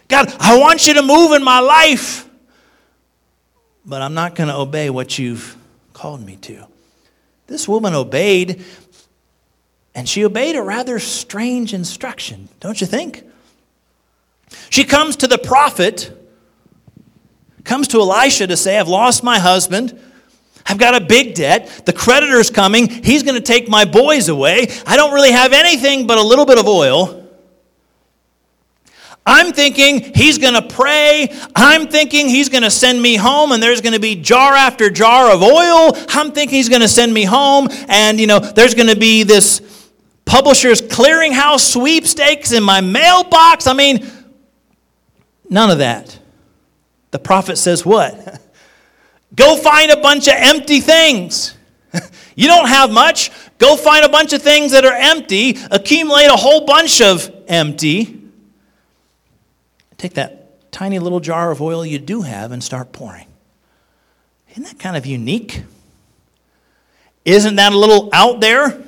God, 0.07 0.31
I 0.39 0.59
want 0.59 0.85
you 0.85 0.93
to 0.93 1.01
move 1.01 1.31
in 1.31 1.43
my 1.43 1.59
life, 1.59 2.29
but 3.83 4.03
I'm 4.03 4.13
not 4.13 4.35
going 4.35 4.49
to 4.49 4.55
obey 4.55 4.91
what 4.91 5.17
you've 5.17 5.57
called 5.93 6.23
me 6.23 6.35
to. 6.35 6.67
This 7.47 7.67
woman 7.67 7.95
obeyed, 7.95 8.63
And 9.95 10.07
she 10.07 10.23
obeyed 10.23 10.55
a 10.55 10.61
rather 10.61 10.99
strange 10.99 11.73
instruction, 11.73 12.49
don't 12.59 12.79
you 12.79 12.85
think? 12.85 13.23
She 14.69 14.83
comes 14.83 15.17
to 15.17 15.27
the 15.27 15.37
prophet, 15.37 16.17
comes 17.63 17.87
to 17.89 17.99
Elisha 17.99 18.47
to 18.47 18.57
say, 18.57 18.77
I've 18.77 18.87
lost 18.87 19.23
my 19.23 19.39
husband. 19.39 19.99
I've 20.65 20.77
got 20.77 20.95
a 20.95 21.03
big 21.03 21.33
debt. 21.33 21.85
The 21.85 21.93
creditor's 21.93 22.49
coming. 22.49 22.87
He's 22.87 23.23
going 23.23 23.35
to 23.35 23.41
take 23.41 23.67
my 23.67 23.85
boys 23.85 24.29
away. 24.29 24.67
I 24.85 24.95
don't 24.95 25.13
really 25.13 25.31
have 25.31 25.53
anything 25.53 26.07
but 26.07 26.17
a 26.17 26.21
little 26.21 26.45
bit 26.45 26.59
of 26.59 26.67
oil. 26.67 27.17
I'm 29.25 29.53
thinking 29.53 30.13
he's 30.15 30.39
going 30.39 30.55
to 30.55 30.63
pray. 30.63 31.31
I'm 31.55 31.87
thinking 31.87 32.27
he's 32.27 32.49
going 32.49 32.63
to 32.63 32.71
send 32.71 32.99
me 33.01 33.15
home 33.15 33.51
and 33.51 33.61
there's 33.61 33.81
going 33.81 33.93
to 33.93 33.99
be 33.99 34.15
jar 34.15 34.53
after 34.53 34.89
jar 34.89 35.31
of 35.31 35.43
oil. 35.43 35.95
I'm 36.09 36.31
thinking 36.31 36.55
he's 36.55 36.69
going 36.69 36.81
to 36.81 36.87
send 36.87 37.13
me 37.13 37.23
home 37.23 37.67
and, 37.87 38.19
you 38.19 38.25
know, 38.25 38.39
there's 38.39 38.73
going 38.73 38.89
to 38.89 38.95
be 38.95 39.23
this 39.23 39.89
publisher's 40.25 40.81
clearinghouse 40.81 41.59
sweepstakes 41.59 42.51
in 42.51 42.63
my 42.63 42.81
mailbox. 42.81 43.67
I 43.67 43.73
mean, 43.73 44.09
none 45.51 45.69
of 45.69 45.77
that. 45.77 46.17
The 47.11 47.19
prophet 47.19 47.57
says 47.57 47.85
what? 47.85 48.41
Go 49.35 49.55
find 49.55 49.91
a 49.91 49.97
bunch 49.97 50.27
of 50.27 50.33
empty 50.35 50.79
things. 50.79 51.55
you 52.35 52.47
don't 52.47 52.67
have 52.67 52.89
much. 52.91 53.29
Go 53.59 53.75
find 53.75 54.03
a 54.03 54.09
bunch 54.09 54.33
of 54.33 54.41
things 54.41 54.71
that 54.71 54.85
are 54.85 54.95
empty, 54.95 55.57
accumulate 55.69 56.25
a 56.25 56.35
whole 56.35 56.65
bunch 56.65 57.01
of 57.01 57.31
empty 57.47 58.21
Take 60.01 60.15
that 60.15 60.71
tiny 60.71 60.97
little 60.97 61.19
jar 61.19 61.51
of 61.51 61.61
oil 61.61 61.85
you 61.85 61.99
do 61.99 62.23
have 62.23 62.51
and 62.51 62.63
start 62.63 62.91
pouring. 62.91 63.27
Isn't 64.49 64.63
that 64.63 64.79
kind 64.79 64.97
of 64.97 65.05
unique? 65.05 65.61
Isn't 67.23 67.57
that 67.57 67.71
a 67.71 67.77
little 67.77 68.09
out 68.11 68.39
there? 68.39 68.81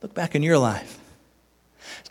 Look 0.00 0.14
back 0.14 0.36
in 0.36 0.44
your 0.44 0.56
life. 0.56 1.00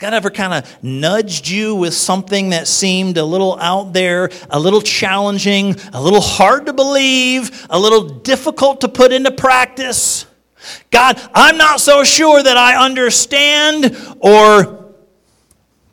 God 0.01 0.15
ever 0.15 0.31
kind 0.31 0.51
of 0.51 0.83
nudged 0.83 1.47
you 1.47 1.75
with 1.75 1.93
something 1.93 2.49
that 2.49 2.67
seemed 2.67 3.19
a 3.19 3.23
little 3.23 3.55
out 3.59 3.93
there, 3.93 4.31
a 4.49 4.59
little 4.59 4.81
challenging, 4.81 5.75
a 5.93 6.01
little 6.01 6.21
hard 6.21 6.65
to 6.65 6.73
believe, 6.73 7.67
a 7.69 7.79
little 7.79 8.05
difficult 8.09 8.81
to 8.81 8.89
put 8.89 9.11
into 9.11 9.29
practice? 9.29 10.25
God, 10.89 11.21
I'm 11.35 11.55
not 11.55 11.81
so 11.81 12.03
sure 12.03 12.41
that 12.41 12.57
I 12.57 12.83
understand 12.83 13.95
or 14.21 14.91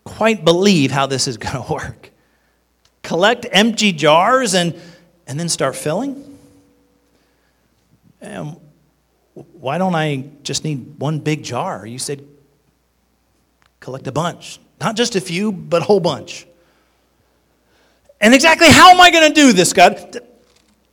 quite 0.05 0.43
believe 0.43 0.91
how 0.91 1.05
this 1.05 1.29
is 1.29 1.37
going 1.37 1.63
to 1.63 1.71
work. 1.71 2.11
Collect 3.03 3.45
empty 3.53 3.93
jars 3.93 4.55
and, 4.55 4.75
and 5.27 5.39
then 5.39 5.51
start 5.51 5.77
filling? 5.77 6.39
And 8.23 8.57
why 9.35 9.77
don't 9.77 9.95
I 9.95 10.31
just 10.45 10.65
need 10.65 10.99
one 10.99 11.19
big 11.19 11.43
jar? 11.43 11.85
You 11.85 11.99
said 11.99 12.25
collect 13.81 14.07
a 14.07 14.13
bunch. 14.13 14.59
Not 14.81 14.97
just 14.97 15.17
a 15.17 15.21
few, 15.21 15.53
but 15.53 15.83
a 15.83 15.85
whole 15.85 16.01
bunch. 16.01 16.47
And 18.21 18.35
exactly 18.35 18.69
how 18.69 18.91
am 18.91 19.01
I 19.01 19.11
going 19.11 19.29
to 19.29 19.35
do 19.35 19.53
this, 19.53 19.73
God? 19.73 20.21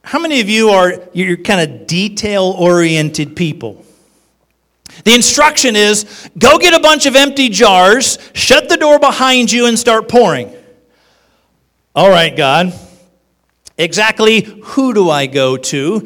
How 0.04 0.20
many 0.20 0.40
of 0.42 0.50
you 0.50 0.70
are 0.70 1.02
you're 1.14 1.38
kind 1.38 1.62
of 1.62 1.88
detail 1.88 2.56
oriented 2.58 3.36
people? 3.36 3.84
The 5.04 5.14
instruction 5.14 5.76
is 5.76 6.30
go 6.38 6.58
get 6.58 6.74
a 6.74 6.80
bunch 6.80 7.06
of 7.06 7.16
empty 7.16 7.50
jars, 7.50 8.20
shut 8.34 8.70
the 8.70 8.78
door 8.78 9.00
behind 9.00 9.52
you, 9.52 9.66
and 9.66 9.78
start 9.78 10.08
pouring. 10.08 10.54
All 11.96 12.10
right, 12.10 12.36
God, 12.36 12.74
exactly 13.78 14.42
who 14.42 14.94
do 14.94 15.10
I 15.10 15.26
go 15.26 15.58
to? 15.58 16.06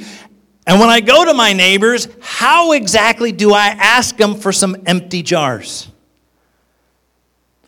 And 0.65 0.79
when 0.79 0.89
I 0.89 1.01
go 1.01 1.25
to 1.25 1.33
my 1.33 1.51
neighbors, 1.51 2.07
how 2.21 2.73
exactly 2.73 3.31
do 3.31 3.53
I 3.53 3.67
ask 3.67 4.15
them 4.17 4.35
for 4.35 4.51
some 4.51 4.77
empty 4.85 5.23
jars? 5.23 5.89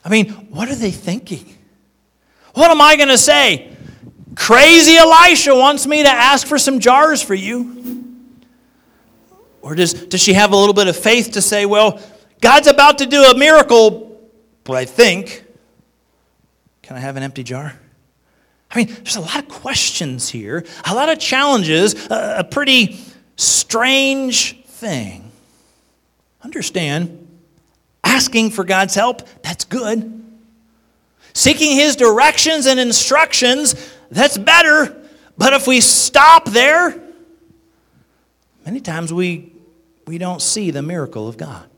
I 0.04 0.10
mean, 0.10 0.30
what 0.50 0.70
are 0.70 0.76
they 0.76 0.92
thinking? 0.92 1.46
What 2.54 2.72
am 2.72 2.82
I 2.82 2.96
going 2.96 3.10
to 3.10 3.18
say? 3.18 3.76
Crazy 4.36 4.98
Elisha 4.98 5.54
wants 5.56 5.86
me 5.86 6.04
to 6.04 6.10
ask 6.10 6.48
for 6.48 6.58
some 6.58 6.80
jars 6.80 7.22
for 7.22 7.36
you. 7.36 8.06
Or 9.62 9.76
does, 9.76 9.94
does 9.94 10.22
she 10.22 10.34
have 10.34 10.54
a 10.54 10.56
little 10.56 10.74
bit 10.74 10.88
of 10.88 10.96
faith 10.96 11.32
to 11.34 11.42
say, 11.42 11.66
well, 11.66 12.02
God's 12.42 12.68
about 12.68 12.98
to 12.98 13.06
do 13.06 13.24
a 13.24 13.38
miracle, 13.38 14.20
but 14.64 14.74
I 14.74 14.86
think, 14.86 15.46
can 16.82 16.96
I 16.98 17.00
have 17.00 17.16
an 17.16 17.24
empty 17.24 17.44
jar? 17.44 17.80
I 18.72 18.78
mean, 18.78 18.88
there's 18.88 19.18
a 19.18 19.22
lot 19.22 19.38
of 19.38 19.50
questions 19.50 20.30
here, 20.30 20.66
a 20.86 20.96
lot 20.96 21.10
of 21.10 21.20
challenges, 21.20 22.08
a, 22.08 22.38
a 22.40 22.44
pretty 22.44 23.00
strange 23.36 24.64
thing. 24.64 25.32
Understand, 26.42 27.21
asking 28.12 28.52
for 28.52 28.64
God's 28.64 28.96
help, 28.96 29.28
that's 29.42 29.66
good. 29.66 30.22
Seeking 31.34 31.76
His 31.76 31.96
directions 31.96 32.66
and 32.66 32.80
instructions, 32.80 33.76
that's 34.10 34.38
better. 34.38 35.02
But 35.38 35.54
if 35.54 35.66
we 35.66 35.82
stop 35.82 36.46
there, 36.46 37.02
many 38.66 38.82
times 38.82 39.14
we 39.14 39.54
we 40.06 40.18
don't 40.18 40.42
see 40.42 40.72
the 40.72 40.82
miracle 40.82 41.28
of 41.28 41.38
God. 41.38 41.70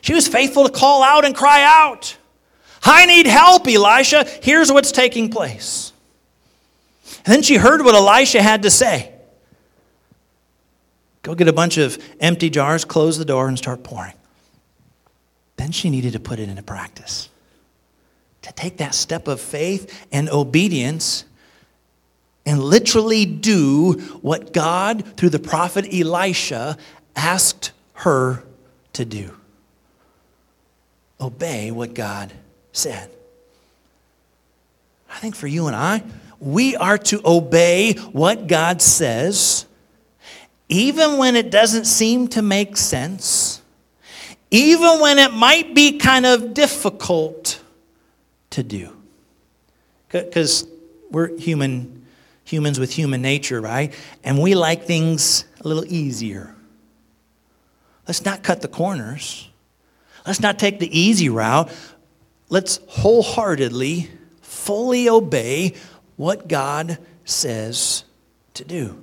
She 0.00 0.14
was 0.14 0.28
faithful 0.28 0.64
to 0.64 0.72
call 0.72 1.02
out 1.02 1.24
and 1.24 1.34
cry 1.34 1.64
out. 1.64 2.16
I 2.84 3.06
need 3.06 3.26
help, 3.26 3.66
Elisha. 3.66 4.24
Here's 4.42 4.70
what's 4.70 4.92
taking 4.92 5.28
place. 5.30 5.92
And 7.24 7.34
then 7.34 7.42
she 7.42 7.56
heard 7.56 7.84
what 7.84 7.94
Elisha 7.94 8.40
had 8.40 8.62
to 8.62 8.70
say. 8.70 9.12
Go 11.22 11.34
get 11.34 11.48
a 11.48 11.52
bunch 11.52 11.76
of 11.76 11.98
empty 12.20 12.48
jars, 12.48 12.84
close 12.84 13.18
the 13.18 13.24
door, 13.24 13.48
and 13.48 13.58
start 13.58 13.82
pouring. 13.82 14.14
Then 15.58 15.72
she 15.72 15.90
needed 15.90 16.14
to 16.14 16.20
put 16.20 16.38
it 16.38 16.48
into 16.48 16.62
practice. 16.62 17.28
To 18.42 18.52
take 18.54 18.78
that 18.78 18.94
step 18.94 19.28
of 19.28 19.40
faith 19.40 20.06
and 20.10 20.30
obedience 20.30 21.24
and 22.46 22.62
literally 22.62 23.26
do 23.26 23.92
what 24.22 24.54
God, 24.54 25.16
through 25.18 25.28
the 25.30 25.38
prophet 25.38 25.86
Elisha, 25.92 26.78
asked 27.14 27.72
her 27.92 28.44
to 28.94 29.04
do 29.04 29.34
obey 31.20 31.72
what 31.72 31.94
God 31.94 32.32
said. 32.72 33.10
I 35.10 35.18
think 35.18 35.34
for 35.34 35.48
you 35.48 35.66
and 35.66 35.74
I, 35.74 36.04
we 36.38 36.76
are 36.76 36.96
to 36.98 37.20
obey 37.24 37.94
what 37.94 38.46
God 38.46 38.80
says, 38.80 39.66
even 40.68 41.18
when 41.18 41.34
it 41.34 41.50
doesn't 41.50 41.86
seem 41.86 42.28
to 42.28 42.42
make 42.42 42.76
sense, 42.76 43.62
even 44.50 45.00
when 45.00 45.18
it 45.18 45.32
might 45.32 45.74
be 45.74 45.98
kind 45.98 46.26
of 46.26 46.54
difficult 46.54 47.60
to 48.50 48.62
do. 48.62 48.96
Because 50.08 50.66
we're 51.10 51.36
human, 51.38 52.06
humans 52.44 52.78
with 52.78 52.90
human 52.90 53.20
nature, 53.20 53.60
right? 53.60 53.92
And 54.24 54.40
we 54.40 54.54
like 54.54 54.84
things 54.84 55.44
a 55.60 55.68
little 55.68 55.84
easier. 55.86 56.54
Let's 58.06 58.24
not 58.24 58.42
cut 58.42 58.62
the 58.62 58.68
corners. 58.68 59.48
Let's 60.26 60.40
not 60.40 60.58
take 60.58 60.78
the 60.78 60.98
easy 60.98 61.28
route. 61.28 61.70
Let's 62.48 62.80
wholeheartedly, 62.88 64.10
fully 64.40 65.08
obey 65.08 65.74
what 66.16 66.48
God 66.48 66.98
says 67.24 68.04
to 68.54 68.64
do. 68.64 69.02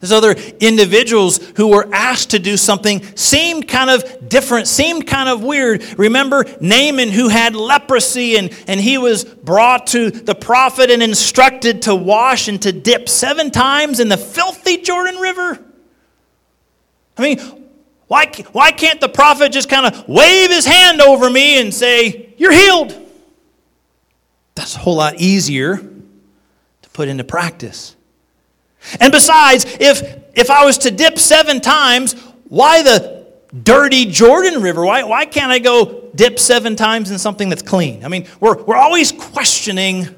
There's 0.00 0.12
other 0.12 0.32
individuals 0.60 1.38
who 1.56 1.68
were 1.68 1.88
asked 1.92 2.30
to 2.30 2.38
do 2.38 2.56
something, 2.56 3.02
seemed 3.16 3.66
kind 3.66 3.90
of 3.90 4.28
different, 4.28 4.68
seemed 4.68 5.08
kind 5.08 5.28
of 5.28 5.42
weird. 5.42 5.82
Remember 5.98 6.44
Naaman, 6.60 7.08
who 7.08 7.28
had 7.28 7.56
leprosy, 7.56 8.36
and, 8.36 8.56
and 8.68 8.78
he 8.78 8.96
was 8.96 9.24
brought 9.24 9.88
to 9.88 10.10
the 10.10 10.36
prophet 10.36 10.90
and 10.90 11.02
instructed 11.02 11.82
to 11.82 11.94
wash 11.96 12.46
and 12.46 12.62
to 12.62 12.70
dip 12.70 13.08
seven 13.08 13.50
times 13.50 13.98
in 13.98 14.08
the 14.08 14.16
filthy 14.16 14.78
Jordan 14.78 15.16
River? 15.16 15.58
I 17.16 17.22
mean, 17.22 17.38
why, 18.06 18.26
why 18.52 18.70
can't 18.70 19.00
the 19.00 19.08
prophet 19.08 19.50
just 19.50 19.68
kind 19.68 19.84
of 19.84 20.08
wave 20.08 20.50
his 20.50 20.64
hand 20.64 21.00
over 21.00 21.28
me 21.28 21.60
and 21.60 21.74
say, 21.74 22.34
You're 22.38 22.52
healed? 22.52 22.94
That's 24.54 24.76
a 24.76 24.78
whole 24.78 24.96
lot 24.96 25.16
easier 25.16 25.76
to 25.76 26.90
put 26.92 27.08
into 27.08 27.24
practice. 27.24 27.96
And 29.00 29.12
besides, 29.12 29.64
if, 29.80 30.02
if 30.34 30.50
I 30.50 30.64
was 30.64 30.78
to 30.78 30.90
dip 30.90 31.18
seven 31.18 31.60
times, 31.60 32.14
why 32.48 32.82
the 32.82 33.26
dirty 33.62 34.06
Jordan 34.06 34.62
River? 34.62 34.84
Why, 34.84 35.04
why 35.04 35.26
can't 35.26 35.52
I 35.52 35.58
go 35.58 36.10
dip 36.14 36.38
seven 36.38 36.76
times 36.76 37.10
in 37.10 37.18
something 37.18 37.48
that's 37.48 37.62
clean? 37.62 38.04
I 38.04 38.08
mean, 38.08 38.26
we're, 38.40 38.62
we're 38.62 38.76
always 38.76 39.12
questioning 39.12 40.08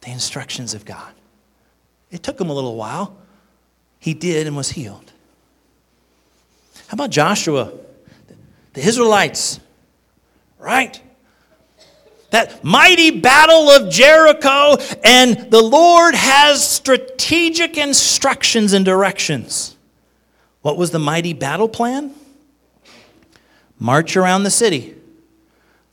the 0.00 0.10
instructions 0.10 0.74
of 0.74 0.84
God. 0.84 1.12
It 2.10 2.22
took 2.22 2.40
him 2.40 2.50
a 2.50 2.54
little 2.54 2.76
while. 2.76 3.16
He 3.98 4.14
did 4.14 4.46
and 4.46 4.56
was 4.56 4.70
healed. 4.70 5.12
How 6.88 6.94
about 6.94 7.10
Joshua? 7.10 7.72
The 8.74 8.80
Israelites, 8.80 9.58
right? 10.58 11.00
That 12.30 12.64
mighty 12.64 13.20
battle 13.20 13.70
of 13.70 13.90
Jericho, 13.90 14.76
and 15.04 15.50
the 15.50 15.62
Lord 15.62 16.14
has 16.14 16.66
strategic 16.66 17.76
instructions 17.76 18.72
and 18.72 18.84
directions. 18.84 19.76
What 20.62 20.76
was 20.76 20.90
the 20.90 20.98
mighty 20.98 21.32
battle 21.32 21.68
plan? 21.68 22.12
March 23.78 24.16
around 24.16 24.42
the 24.42 24.50
city 24.50 24.96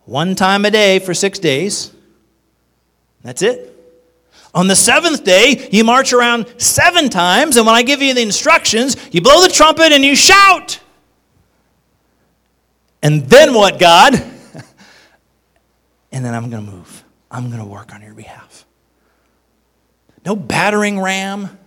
one 0.06 0.36
time 0.36 0.65
a 0.65 0.72
day 0.72 1.00
for 1.00 1.13
six 1.13 1.39
days. 1.39 1.91
That's 3.24 3.41
it. 3.41 3.69
On 4.56 4.67
the 4.67 4.76
seventh 4.76 5.24
day, 5.24 5.67
you 5.72 5.84
march 5.84 6.13
around 6.13 6.46
seven 6.58 7.10
times, 7.10 7.58
and 7.58 7.65
when 7.65 7.76
I 7.76 7.82
give 7.82 8.02
you 8.02 8.13
the 8.13 8.22
instructions, 8.22 8.96
you 9.12 9.22
blow 9.22 9.41
the 9.41 9.50
trumpet 9.50 9.91
and 9.91 10.04
you 10.04 10.15
shout. 10.15 10.80
And 13.02 13.24
then 13.24 13.54
what, 13.54 13.80
God? 13.80 14.13
And 16.13 16.23
then 16.23 16.34
I'm 16.34 16.49
going 16.49 16.65
to 16.65 16.71
move. 16.71 17.04
I'm 17.30 17.47
going 17.49 17.60
to 17.60 17.67
work 17.67 17.93
on 17.93 18.02
your 18.02 18.13
behalf. 18.13 18.65
No 20.26 20.36
battering 20.36 20.99
ram, 20.99 21.58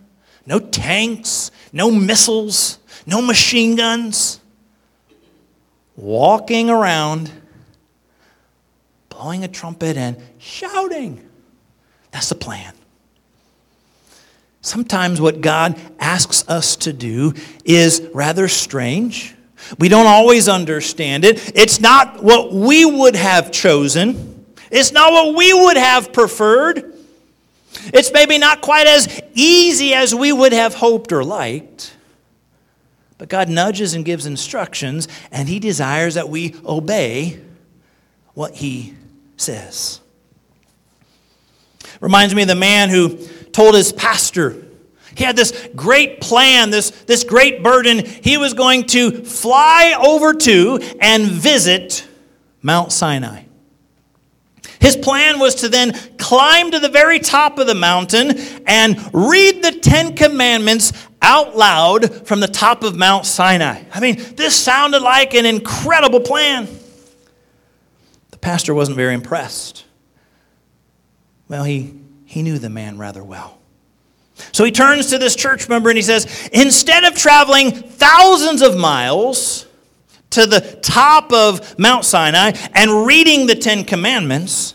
no 0.47 0.61
tanks, 0.61 1.51
no 1.73 1.91
missiles, 1.91 2.79
no 3.05 3.21
machine 3.21 3.77
guns. 3.77 4.41
Walking 5.97 6.71
around, 6.71 7.31
blowing 9.09 9.45
a 9.45 9.49
trumpet 9.49 9.97
and 9.97 10.17
shouting. 10.39 11.27
That's 12.13 12.29
the 12.29 12.35
plan. 12.35 12.73
Sometimes 14.61 15.21
what 15.21 15.41
God 15.41 15.79
asks 15.99 16.49
us 16.49 16.77
to 16.77 16.93
do 16.93 17.35
is 17.65 18.03
rather 18.13 18.49
strange. 18.49 19.35
We 19.79 19.89
don't 19.89 20.07
always 20.07 20.49
understand 20.49 21.25
it. 21.25 21.57
It's 21.57 21.81
not 21.81 22.23
what 22.23 22.53
we 22.53 22.85
would 22.85 23.17
have 23.17 23.53
chosen, 23.53 24.36
it's 24.71 24.93
not 24.93 25.13
what 25.13 25.37
we 25.37 25.53
would 25.53 25.77
have 25.77 26.13
preferred. 26.13 26.95
It's 27.93 28.13
maybe 28.13 28.39
not 28.39 28.61
quite 28.61 28.87
as 28.87 29.21
easy 29.35 29.95
as 29.95 30.15
we 30.15 30.33
would 30.33 30.53
have 30.53 30.75
hoped 30.75 31.13
or 31.13 31.23
liked. 31.23 31.95
But 33.19 33.29
God 33.29 33.49
nudges 33.49 33.95
and 33.95 34.05
gives 34.05 34.27
instructions, 34.27 35.09
and 35.31 35.49
He 35.49 35.59
desires 35.59 36.15
that 36.15 36.29
we 36.29 36.55
obey 36.65 37.41
what 38.35 38.55
He 38.55 38.95
says. 39.37 40.01
Reminds 42.01 42.35
me 42.35 42.43
of 42.43 42.49
the 42.49 42.55
man 42.55 42.91
who 42.91 43.17
told 43.53 43.75
his 43.75 43.93
pastor, 43.93 44.63
he 45.15 45.25
had 45.25 45.35
this 45.35 45.69
great 45.75 46.21
plan, 46.21 46.69
this, 46.69 46.91
this 46.91 47.25
great 47.25 47.63
burden. 47.63 48.05
He 48.05 48.37
was 48.37 48.53
going 48.53 48.85
to 48.89 49.25
fly 49.25 49.95
over 49.99 50.35
to 50.35 50.79
and 51.01 51.25
visit 51.25 52.07
Mount 52.61 52.93
Sinai. 52.93 53.45
His 54.81 54.97
plan 54.97 55.39
was 55.39 55.57
to 55.57 55.69
then 55.69 55.93
climb 56.19 56.71
to 56.71 56.79
the 56.79 56.89
very 56.89 57.19
top 57.19 57.59
of 57.59 57.67
the 57.67 57.75
mountain 57.75 58.39
and 58.67 58.99
read 59.13 59.63
the 59.63 59.73
Ten 59.73 60.15
Commandments 60.15 60.93
out 61.23 61.57
loud 61.57 62.27
from 62.27 62.41
the 62.41 62.49
top 62.49 62.83
of 62.83 62.97
Mount 62.97 63.27
Sinai. 63.27 63.83
I 63.93 64.01
mean, 64.01 64.17
this 64.37 64.55
sounded 64.55 65.03
like 65.03 65.35
an 65.35 65.47
incredible 65.47 66.21
plan. 66.21 66.69
The 68.31 68.39
pastor 68.39 68.75
wasn't 68.75 68.97
very 68.97 69.15
impressed. 69.15 69.85
Well, 71.49 71.65
he, 71.65 71.95
he 72.25 72.43
knew 72.43 72.59
the 72.59 72.71
man 72.71 72.99
rather 72.99 73.25
well. 73.25 73.59
So 74.53 74.65
he 74.65 74.73
turns 74.73 75.07
to 75.11 75.19
this 75.19 75.35
church 75.35 75.69
member 75.69 75.89
and 75.89 75.97
he 75.97 76.03
says, 76.03 76.49
Instead 76.53 77.05
of 77.05 77.15
traveling 77.15 77.71
thousands 77.71 78.63
of 78.63 78.77
miles 78.77 79.67
to 80.31 80.47
the 80.47 80.79
top 80.83 81.33
of 81.33 81.79
Mount 81.79 82.05
Sinai 82.05 82.53
and 82.75 83.07
reading 83.07 83.47
the 83.47 83.55
Ten 83.55 83.85
Commandments, 83.85 84.75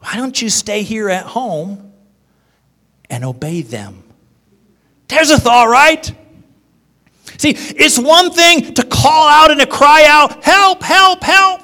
why 0.00 0.16
don't 0.16 0.40
you 0.40 0.48
stay 0.48 0.82
here 0.82 1.08
at 1.10 1.24
home 1.24 1.92
and 3.10 3.24
obey 3.24 3.62
them? 3.62 4.02
There's 5.08 5.30
a 5.30 5.38
thought, 5.38 5.68
right? 5.68 6.12
See, 7.38 7.50
it's 7.50 7.98
one 7.98 8.30
thing 8.30 8.74
to 8.74 8.84
call 8.84 9.28
out 9.28 9.50
and 9.50 9.60
to 9.60 9.66
cry 9.66 10.04
out, 10.06 10.44
Help, 10.44 10.82
help, 10.82 11.22
help. 11.22 11.62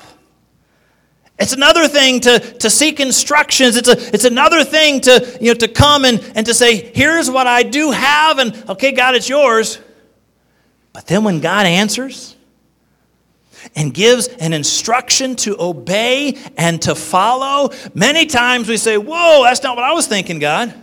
It's 1.39 1.53
another 1.53 1.89
thing 1.89 2.21
to, 2.21 2.39
to 2.39 2.71
seek 2.71 3.01
instructions. 3.01 3.77
It's, 3.77 3.89
a, 3.89 4.15
it's 4.15 4.25
another 4.25 4.63
thing 4.63 5.01
to, 5.03 5.39
you 5.41 5.49
know, 5.49 5.55
to 5.55 5.69
come 5.69 6.05
and, 6.05 6.21
and 6.37 6.47
to 6.47 6.55
say, 6.55 6.77
here's 6.95 7.29
what 7.29 7.47
I 7.47 7.65
do 7.65 7.91
have, 7.91 8.39
and 8.39 8.55
okay, 8.69 8.93
God, 8.93 9.17
it's 9.17 9.29
yours. 9.29 9.81
But 10.93 11.09
then 11.09 11.25
when 11.25 11.41
God 11.41 11.67
answers 11.67 12.34
and 13.75 13.93
gives 13.93 14.29
an 14.29 14.53
instruction 14.53 15.37
to 15.37 15.57
obey 15.61 16.39
and 16.57 16.81
to 16.83 16.95
follow, 16.95 17.71
many 17.95 18.27
times 18.27 18.69
we 18.69 18.77
say, 18.77 18.97
whoa, 18.97 19.43
that's 19.45 19.63
not 19.63 19.77
what 19.77 19.85
I 19.85 19.93
was 19.93 20.07
thinking, 20.07 20.39
God. 20.39 20.75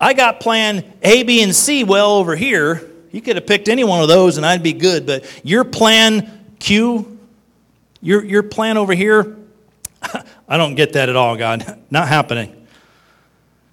I 0.00 0.14
got 0.14 0.40
plan 0.40 0.90
A, 1.02 1.22
B, 1.22 1.42
and 1.42 1.54
C 1.54 1.84
well 1.84 2.12
over 2.12 2.34
here. 2.34 2.90
You 3.12 3.20
could 3.20 3.36
have 3.36 3.46
picked 3.46 3.68
any 3.68 3.84
one 3.84 4.00
of 4.00 4.08
those 4.08 4.36
and 4.36 4.46
I'd 4.46 4.62
be 4.62 4.72
good, 4.72 5.04
but 5.04 5.24
your 5.44 5.64
plan 5.64 6.38
Q, 6.58 7.18
your, 8.00 8.24
your 8.24 8.42
plan 8.42 8.78
over 8.78 8.94
here, 8.94 9.36
I 10.48 10.56
don't 10.56 10.74
get 10.74 10.94
that 10.94 11.08
at 11.08 11.16
all, 11.16 11.36
God. 11.36 11.82
Not 11.90 12.08
happening. 12.08 12.56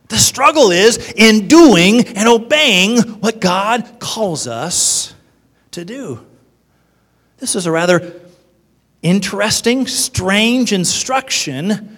The 0.09 0.17
struggle 0.17 0.71
is 0.71 0.97
in 1.13 1.47
doing 1.47 2.07
and 2.07 2.27
obeying 2.27 2.99
what 3.19 3.41
God 3.41 3.99
calls 3.99 4.47
us 4.47 5.13
to 5.71 5.83
do. 5.83 6.25
This 7.37 7.55
is 7.55 7.65
a 7.65 7.71
rather 7.71 8.13
interesting, 9.01 9.87
strange 9.87 10.73
instruction, 10.73 11.97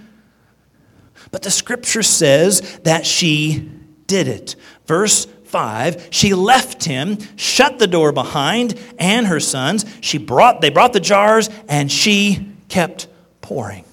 but 1.32 1.43
the 1.43 1.52
scripture 1.52 2.04
says 2.04 2.80
that 2.84 3.06
she 3.06 3.71
did 4.08 4.28
it. 4.28 4.56
Verse 4.86 5.28
5 5.45 6.10
she 6.12 6.36
left 6.36 6.84
him 6.84 7.17
shut 7.36 7.80
the 7.80 7.88
door 7.88 8.12
behind 8.12 8.80
and 8.99 9.25
her 9.25 9.39
sons 9.39 9.84
she 9.99 10.19
brought 10.19 10.62
they 10.62 10.69
brought 10.69 10.93
the 10.93 10.99
jars 10.99 11.49
and 11.67 11.91
she 11.91 12.47
kept 12.67 13.08
pouring 13.41 13.84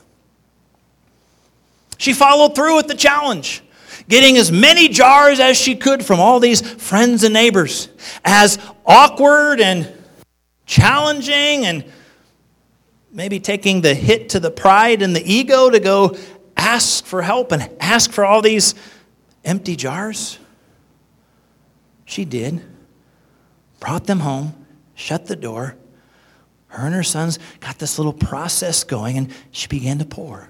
she 1.97 2.13
followed 2.13 2.55
through 2.55 2.77
with 2.77 2.89
the 2.89 2.95
challenge 2.95 3.63
getting 4.07 4.37
as 4.37 4.53
many 4.53 4.87
jars 4.87 5.41
as 5.41 5.57
she 5.57 5.75
could 5.75 6.05
from 6.05 6.21
all 6.21 6.41
these 6.41 6.61
friends 6.61 7.25
and 7.25 7.33
neighbors 7.33 7.89
as 8.23 8.59
awkward 8.85 9.59
and 9.59 9.91
challenging 10.67 11.65
and 11.65 11.85
maybe 13.11 13.41
taking 13.41 13.81
the 13.81 13.95
hit 13.95 14.29
to 14.31 14.41
the 14.41 14.51
pride 14.51 15.01
and 15.01 15.17
the 15.17 15.23
ego 15.25 15.71
to 15.71 15.81
go 15.81 16.17
ask 16.57 17.05
for 17.05 17.23
help 17.23 17.53
and 17.53 17.71
ask 17.81 18.13
for 18.13 18.25
all 18.25 18.43
these 18.43 18.75
empty 19.45 19.77
jars 19.77 20.39
she 22.07 22.25
did. 22.25 22.63
Brought 23.81 24.07
them 24.07 24.21
home, 24.21 24.55
shut 24.95 25.27
the 25.27 25.37
door. 25.37 25.77
Her 26.69 26.87
and 26.87 26.95
her 26.95 27.03
sons 27.03 27.39
got 27.61 27.79
this 27.79 27.99
little 27.99 28.13
process 28.13 28.85
going, 28.85 29.19
and 29.19 29.31
she 29.51 29.69
began 29.69 29.99
to 29.99 30.05
pour. 30.07 30.49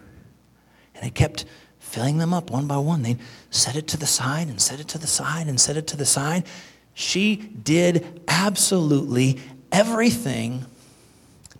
And 0.94 1.04
it 1.04 1.14
kept 1.14 1.44
filling 1.78 2.18
them 2.18 2.32
up 2.32 2.50
one 2.50 2.66
by 2.66 2.76
one. 2.76 3.02
They'd 3.02 3.18
set 3.50 3.74
it 3.74 3.88
to 3.88 3.96
the 3.96 4.06
side 4.06 4.48
and 4.48 4.60
set 4.60 4.80
it 4.80 4.88
to 4.88 4.98
the 4.98 5.06
side 5.06 5.48
and 5.48 5.60
set 5.60 5.76
it 5.76 5.86
to 5.88 5.96
the 5.96 6.06
side. 6.06 6.44
She 6.94 7.36
did 7.36 8.22
absolutely 8.28 9.38
everything 9.76 10.64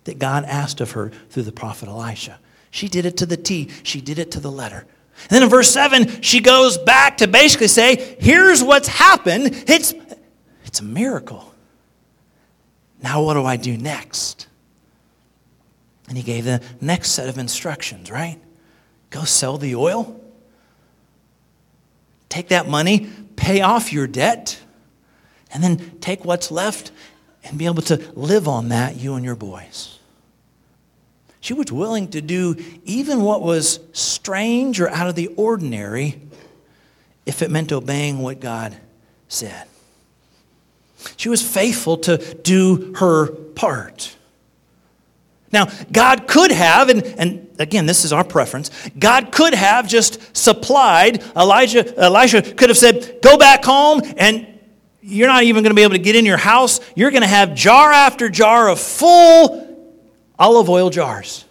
that 0.05 0.17
God 0.17 0.43
asked 0.45 0.81
of 0.81 0.91
her 0.91 1.11
through 1.29 1.43
the 1.43 1.51
prophet 1.51 1.87
Elisha. 1.87 2.39
She 2.71 2.87
did 2.87 3.05
it 3.05 3.17
to 3.17 3.25
the 3.25 3.37
T, 3.37 3.69
she 3.83 4.01
did 4.01 4.17
it 4.17 4.31
to 4.31 4.39
the 4.39 4.51
letter. 4.51 4.87
And 5.23 5.29
then 5.29 5.43
in 5.43 5.49
verse 5.49 5.69
7, 5.71 6.21
she 6.21 6.39
goes 6.39 6.77
back 6.77 7.17
to 7.17 7.27
basically 7.27 7.67
say, 7.67 8.17
here's 8.19 8.63
what's 8.63 8.87
happened. 8.87 9.63
It's, 9.67 9.93
it's 10.65 10.79
a 10.79 10.83
miracle. 10.83 11.53
Now, 13.01 13.23
what 13.23 13.35
do 13.35 13.45
I 13.45 13.57
do 13.57 13.77
next? 13.77 14.47
And 16.07 16.17
he 16.17 16.23
gave 16.23 16.45
the 16.45 16.61
next 16.81 17.11
set 17.11 17.29
of 17.29 17.37
instructions, 17.37 18.09
right? 18.09 18.39
Go 19.09 19.23
sell 19.23 19.57
the 19.57 19.75
oil, 19.75 20.19
take 22.29 22.49
that 22.49 22.67
money, 22.67 23.09
pay 23.35 23.61
off 23.61 23.93
your 23.93 24.07
debt, 24.07 24.59
and 25.53 25.63
then 25.63 25.99
take 25.99 26.25
what's 26.25 26.51
left 26.51 26.91
and 27.49 27.57
be 27.57 27.65
able 27.65 27.81
to 27.83 27.97
live 28.13 28.47
on 28.47 28.69
that, 28.69 28.95
you 28.97 29.15
and 29.15 29.25
your 29.25 29.35
boys. 29.35 29.99
She 31.39 31.53
was 31.53 31.71
willing 31.71 32.09
to 32.09 32.21
do 32.21 32.55
even 32.83 33.21
what 33.21 33.41
was 33.41 33.79
strange 33.93 34.81
or 34.81 34.89
out 34.89 35.07
of 35.07 35.15
the 35.15 35.27
ordinary 35.27 36.19
if 37.25 37.41
it 37.41 37.51
meant 37.51 37.71
obeying 37.71 38.19
what 38.19 38.39
God 38.39 38.75
said. 39.29 39.67
She 41.15 41.29
was 41.29 41.41
faithful 41.41 41.97
to 41.99 42.17
do 42.17 42.93
her 42.95 43.27
part. 43.27 44.15
Now, 45.53 45.67
God 45.91 46.27
could 46.27 46.51
have, 46.51 46.89
and, 46.89 47.03
and 47.03 47.47
again, 47.59 47.85
this 47.85 48.03
is 48.03 48.11
our 48.11 48.23
preference, 48.23 48.69
God 48.99 49.31
could 49.31 49.53
have 49.53 49.87
just 49.87 50.35
supplied, 50.35 51.23
Elijah, 51.35 51.97
Elisha 51.97 52.41
could 52.41 52.69
have 52.69 52.77
said, 52.77 53.19
Go 53.21 53.37
back 53.37 53.63
home, 53.63 54.01
and 54.17 54.56
you're 55.01 55.27
not 55.27 55.43
even 55.43 55.63
going 55.63 55.71
to 55.71 55.75
be 55.75 55.83
able 55.83 55.93
to 55.93 55.99
get 55.99 56.15
in 56.15 56.25
your 56.25 56.37
house. 56.37 56.79
You're 56.95 57.11
going 57.11 57.21
to 57.21 57.27
have 57.27 57.55
jar 57.55 57.91
after 57.91 58.29
jar 58.29 58.69
of 58.69 58.79
full 58.79 59.63
olive 60.37 60.69
oil 60.69 60.89
jars. 60.89 61.45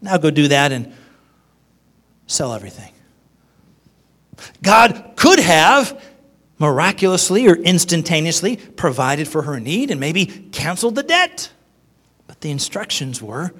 Now 0.00 0.16
go 0.16 0.30
do 0.30 0.48
that 0.48 0.72
and 0.72 0.92
sell 2.26 2.52
everything. 2.52 2.92
God 4.62 5.12
could 5.16 5.40
have 5.40 6.00
miraculously 6.58 7.46
or 7.46 7.56
instantaneously 7.56 8.56
provided 8.56 9.28
for 9.28 9.42
her 9.42 9.58
need 9.60 9.90
and 9.90 10.00
maybe 10.00 10.26
canceled 10.26 10.94
the 10.94 11.02
debt. 11.02 11.50
But 12.26 12.40
the 12.40 12.50
instructions 12.50 13.22
were 13.22 13.52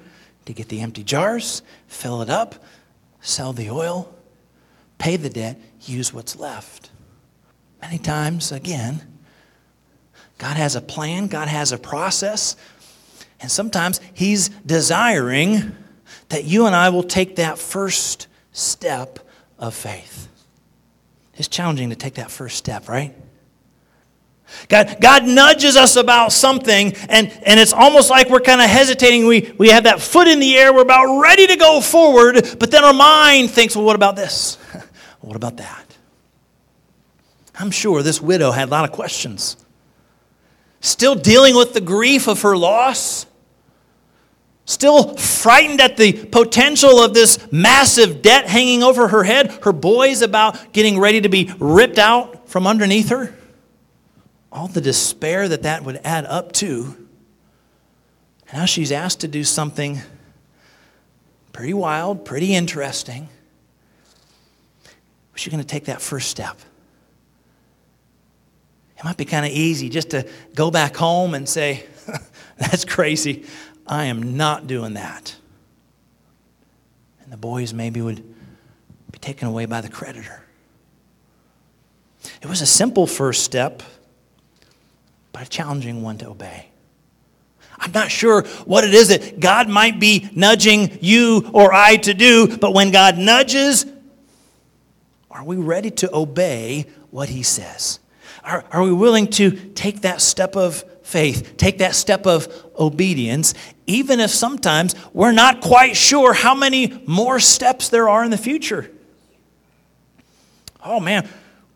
to 0.45 0.53
get 0.53 0.69
the 0.69 0.81
empty 0.81 1.03
jars, 1.03 1.61
fill 1.87 2.21
it 2.21 2.29
up, 2.29 2.63
sell 3.21 3.53
the 3.53 3.69
oil, 3.69 4.13
pay 4.97 5.15
the 5.17 5.29
debt, 5.29 5.59
use 5.81 6.13
what's 6.13 6.35
left. 6.35 6.88
Many 7.81 7.97
times, 7.97 8.51
again, 8.51 9.01
God 10.37 10.57
has 10.57 10.75
a 10.75 10.81
plan, 10.81 11.27
God 11.27 11.47
has 11.47 11.71
a 11.71 11.77
process, 11.77 12.55
and 13.39 13.51
sometimes 13.51 13.99
He's 14.13 14.49
desiring 14.65 15.75
that 16.29 16.45
you 16.45 16.65
and 16.65 16.75
I 16.75 16.89
will 16.89 17.03
take 17.03 17.37
that 17.37 17.57
first 17.57 18.27
step 18.51 19.19
of 19.57 19.73
faith. 19.73 20.27
It's 21.35 21.47
challenging 21.47 21.89
to 21.89 21.95
take 21.95 22.15
that 22.15 22.31
first 22.31 22.57
step, 22.57 22.89
right? 22.89 23.15
God, 24.67 24.97
God 24.99 25.25
nudges 25.25 25.75
us 25.75 25.95
about 25.95 26.31
something, 26.31 26.93
and, 27.07 27.31
and 27.43 27.59
it's 27.59 27.73
almost 27.73 28.09
like 28.09 28.29
we're 28.29 28.39
kind 28.39 28.61
of 28.61 28.69
hesitating. 28.69 29.27
We, 29.27 29.53
we 29.57 29.69
have 29.69 29.83
that 29.83 30.01
foot 30.01 30.27
in 30.27 30.39
the 30.39 30.57
air, 30.57 30.73
we're 30.73 30.81
about 30.81 31.19
ready 31.19 31.47
to 31.47 31.55
go 31.55 31.81
forward, 31.81 32.57
but 32.59 32.71
then 32.71 32.83
our 32.83 32.93
mind 32.93 33.51
thinks, 33.51 33.75
well, 33.75 33.85
what 33.85 33.95
about 33.95 34.15
this? 34.15 34.55
what 35.21 35.35
about 35.35 35.57
that? 35.57 35.88
I'm 37.59 37.71
sure 37.71 38.01
this 38.01 38.21
widow 38.21 38.51
had 38.51 38.69
a 38.69 38.71
lot 38.71 38.85
of 38.85 38.93
questions. 38.93 39.57
Still 40.79 41.13
dealing 41.13 41.55
with 41.55 41.73
the 41.73 41.81
grief 41.81 42.27
of 42.27 42.41
her 42.43 42.55
loss, 42.55 43.25
still 44.63 45.17
frightened 45.17 45.81
at 45.81 45.97
the 45.97 46.13
potential 46.13 47.03
of 47.03 47.13
this 47.13 47.37
massive 47.51 48.21
debt 48.21 48.47
hanging 48.47 48.81
over 48.81 49.09
her 49.09 49.23
head, 49.23 49.51
her 49.63 49.73
boys 49.73 50.21
about 50.21 50.71
getting 50.71 50.97
ready 50.97 51.19
to 51.19 51.27
be 51.27 51.51
ripped 51.59 51.99
out 51.99 52.47
from 52.47 52.65
underneath 52.65 53.09
her. 53.09 53.35
All 54.51 54.69
the 54.69 54.81
despair 54.81 55.49
that 55.49 55.63
that 55.63 55.83
would 55.83 55.99
add 56.05 56.25
up 56.25 56.53
to. 56.53 56.95
Now 58.53 58.65
she's 58.65 58.91
asked 58.91 59.19
to 59.19 59.27
do 59.27 59.43
something 59.43 59.99
pretty 61.51 61.73
wild, 61.73 62.23
pretty 62.23 62.55
interesting. 62.55 63.27
She's 65.35 65.51
going 65.51 65.63
to 65.63 65.67
take 65.67 65.85
that 65.85 66.01
first 66.01 66.29
step. 66.29 66.57
It 68.99 69.05
might 69.05 69.15
be 69.15 69.23
kind 69.23 69.45
of 69.45 69.53
easy 69.53 69.87
just 69.87 70.09
to 70.09 70.27
go 70.53 70.69
back 70.69 70.95
home 70.97 71.33
and 71.33 71.47
say, 71.47 71.85
That's 72.57 72.83
crazy. 72.83 73.45
I 73.87 74.05
am 74.05 74.35
not 74.35 74.67
doing 74.67 74.95
that. 74.95 75.35
And 77.23 77.31
the 77.31 77.37
boys 77.37 77.73
maybe 77.73 78.01
would 78.01 78.21
be 79.11 79.19
taken 79.19 79.47
away 79.47 79.65
by 79.65 79.79
the 79.79 79.89
creditor. 79.89 80.43
It 82.41 82.47
was 82.47 82.59
a 82.59 82.65
simple 82.65 83.07
first 83.07 83.43
step, 83.43 83.81
but 85.31 85.43
a 85.43 85.49
challenging 85.49 86.01
one 86.01 86.17
to 86.17 86.27
obey. 86.27 86.67
I'm 87.77 87.93
not 87.93 88.11
sure 88.11 88.43
what 88.65 88.83
it 88.83 88.93
is 88.93 89.07
that 89.07 89.39
God 89.39 89.69
might 89.69 90.01
be 90.01 90.29
nudging 90.35 90.97
you 91.01 91.49
or 91.53 91.73
I 91.73 91.95
to 91.97 92.13
do, 92.13 92.57
but 92.57 92.73
when 92.73 92.91
God 92.91 93.17
nudges, 93.17 93.85
are 95.31 95.45
we 95.45 95.55
ready 95.55 95.89
to 95.91 96.13
obey 96.13 96.87
what 97.09 97.29
He 97.29 97.43
says? 97.43 97.99
Are, 98.43 98.63
are 98.71 98.83
we 98.83 98.93
willing 98.93 99.27
to 99.31 99.51
take 99.51 100.01
that 100.01 100.21
step 100.21 100.55
of 100.55 100.83
faith, 101.09 101.57
take 101.57 101.79
that 101.79 101.95
step 101.95 102.27
of 102.27 102.47
obedience, 102.77 103.55
even 103.87 104.19
if 104.19 104.29
sometimes 104.29 104.93
we're 105.11 105.31
not 105.31 105.59
quite 105.59 105.95
sure 105.95 106.33
how 106.33 106.53
many 106.53 107.01
more 107.07 107.39
steps 107.39 107.89
there 107.89 108.07
are 108.07 108.23
in 108.23 108.29
the 108.29 108.37
future. 108.37 108.91
Oh 110.85 110.99
man, 110.99 111.27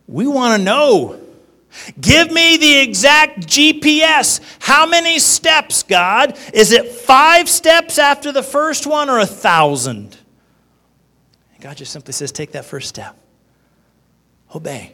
we 0.07 0.28
want 0.28 0.59
to 0.59 0.64
know. 0.64 1.20
Give 1.99 2.32
me 2.32 2.57
the 2.57 2.80
exact 2.80 3.47
GPS. 3.47 4.39
How 4.59 4.86
many 4.86 5.18
steps, 5.18 5.82
God? 5.82 6.38
Is 6.53 6.72
it 6.72 6.88
five 6.88 7.49
steps 7.49 7.97
after 7.97 8.32
the 8.32 8.43
first 8.43 8.86
one 8.86 9.09
or 9.09 9.18
a 9.18 9.26
thousand? 9.26 10.16
God 11.59 11.78
just 11.78 11.91
simply 11.91 12.14
says, 12.14 12.32
take 12.32 12.51
that 12.51 12.66
first 12.66 12.89
step. 12.89 13.18
Obey. 14.53 14.93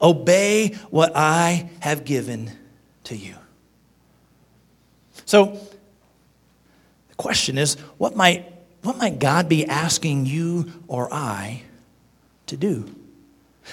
Obey 0.00 0.74
what 0.90 1.12
I 1.14 1.70
have 1.80 2.04
given 2.04 2.50
to 3.04 3.16
you. 3.16 3.34
So, 5.24 5.58
the 7.08 7.14
question 7.16 7.58
is 7.58 7.74
what 7.98 8.16
might, 8.16 8.52
what 8.82 8.98
might 8.98 9.18
God 9.18 9.48
be 9.48 9.66
asking 9.66 10.26
you 10.26 10.72
or 10.88 11.12
I 11.12 11.62
to 12.46 12.56
do? 12.56 12.94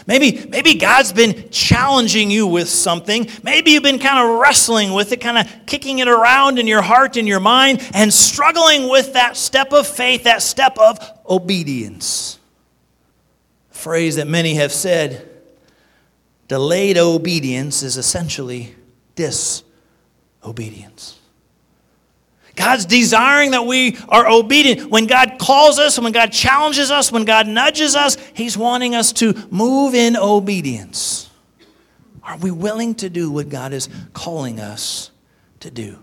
Maybe, 0.07 0.45
maybe 0.47 0.75
God's 0.75 1.11
been 1.11 1.49
challenging 1.49 2.31
you 2.31 2.47
with 2.47 2.69
something. 2.69 3.27
Maybe 3.43 3.71
you've 3.71 3.83
been 3.83 3.99
kind 3.99 4.25
of 4.25 4.39
wrestling 4.39 4.93
with 4.93 5.11
it, 5.11 5.19
kind 5.19 5.37
of 5.37 5.65
kicking 5.65 5.99
it 5.99 6.07
around 6.07 6.59
in 6.59 6.67
your 6.67 6.81
heart 6.81 7.17
and 7.17 7.27
your 7.27 7.41
mind, 7.41 7.81
and 7.93 8.13
struggling 8.13 8.89
with 8.89 9.13
that 9.13 9.35
step 9.35 9.73
of 9.73 9.85
faith, 9.85 10.23
that 10.23 10.41
step 10.41 10.77
of 10.77 10.97
obedience. 11.29 12.39
A 13.71 13.73
phrase 13.75 14.15
that 14.15 14.27
many 14.27 14.53
have 14.55 14.71
said 14.71 15.29
delayed 16.51 16.97
obedience 16.97 17.81
is 17.81 17.95
essentially 17.95 18.75
disobedience. 19.15 21.17
God's 22.57 22.85
desiring 22.85 23.51
that 23.51 23.65
we 23.65 23.97
are 24.09 24.27
obedient. 24.27 24.91
When 24.91 25.07
God 25.07 25.37
calls 25.39 25.79
us, 25.79 25.97
when 25.97 26.11
God 26.11 26.33
challenges 26.33 26.91
us, 26.91 27.09
when 27.09 27.23
God 27.23 27.47
nudges 27.47 27.95
us, 27.95 28.17
He's 28.33 28.57
wanting 28.57 28.95
us 28.95 29.13
to 29.13 29.33
move 29.49 29.95
in 29.95 30.17
obedience. 30.17 31.29
Are 32.21 32.35
we 32.35 32.51
willing 32.51 32.95
to 32.95 33.09
do 33.09 33.31
what 33.31 33.47
God 33.47 33.71
is 33.71 33.87
calling 34.11 34.59
us 34.59 35.09
to 35.61 35.71
do? 35.71 35.99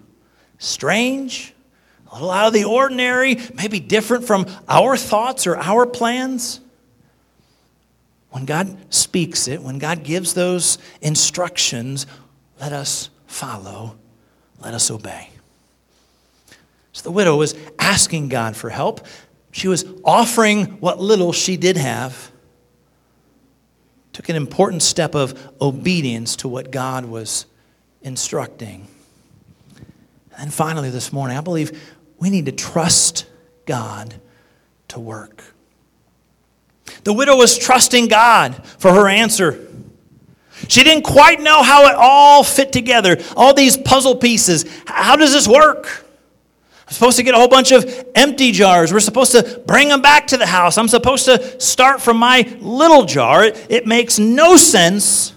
Strange, 0.56 1.52
a 2.10 2.14
little 2.14 2.30
out 2.30 2.46
of 2.46 2.54
the 2.54 2.64
ordinary, 2.64 3.36
maybe 3.52 3.80
different 3.80 4.24
from 4.24 4.46
our 4.66 4.96
thoughts 4.96 5.46
or 5.46 5.58
our 5.58 5.84
plans. 5.84 6.60
When 8.30 8.44
God 8.44 8.92
speaks 8.92 9.48
it, 9.48 9.62
when 9.62 9.78
God 9.78 10.04
gives 10.04 10.34
those 10.34 10.78
instructions, 11.00 12.06
let 12.60 12.72
us 12.72 13.10
follow, 13.26 13.96
let 14.60 14.74
us 14.74 14.90
obey. 14.90 15.30
So 16.92 17.04
the 17.04 17.10
widow 17.10 17.36
was 17.36 17.54
asking 17.78 18.28
God 18.28 18.56
for 18.56 18.70
help. 18.70 19.06
She 19.52 19.68
was 19.68 19.84
offering 20.04 20.66
what 20.80 21.00
little 21.00 21.32
she 21.32 21.56
did 21.56 21.76
have. 21.76 22.30
Took 24.12 24.28
an 24.28 24.36
important 24.36 24.82
step 24.82 25.14
of 25.14 25.40
obedience 25.60 26.36
to 26.36 26.48
what 26.48 26.70
God 26.70 27.04
was 27.04 27.46
instructing. 28.02 28.88
And 30.36 30.52
finally, 30.52 30.90
this 30.90 31.12
morning, 31.12 31.36
I 31.36 31.40
believe 31.40 31.80
we 32.18 32.30
need 32.30 32.46
to 32.46 32.52
trust 32.52 33.26
God 33.64 34.14
to 34.88 35.00
work. 35.00 35.44
The 37.04 37.12
widow 37.12 37.36
was 37.36 37.58
trusting 37.58 38.08
God 38.08 38.66
for 38.78 38.92
her 38.92 39.08
answer. 39.08 39.66
She 40.66 40.82
didn't 40.82 41.04
quite 41.04 41.40
know 41.40 41.62
how 41.62 41.86
it 41.88 41.94
all 41.94 42.42
fit 42.42 42.72
together, 42.72 43.18
all 43.36 43.54
these 43.54 43.76
puzzle 43.76 44.16
pieces. 44.16 44.64
How 44.86 45.16
does 45.16 45.32
this 45.32 45.46
work? 45.46 46.04
I'm 46.86 46.94
supposed 46.94 47.18
to 47.18 47.22
get 47.22 47.34
a 47.34 47.38
whole 47.38 47.48
bunch 47.48 47.70
of 47.70 47.84
empty 48.14 48.50
jars. 48.50 48.92
We're 48.92 49.00
supposed 49.00 49.32
to 49.32 49.62
bring 49.66 49.88
them 49.88 50.00
back 50.00 50.28
to 50.28 50.36
the 50.36 50.46
house. 50.46 50.78
I'm 50.78 50.88
supposed 50.88 51.26
to 51.26 51.60
start 51.60 52.00
from 52.00 52.16
my 52.16 52.56
little 52.60 53.04
jar. 53.04 53.44
It, 53.44 53.66
it 53.68 53.86
makes 53.86 54.18
no 54.18 54.56
sense 54.56 55.34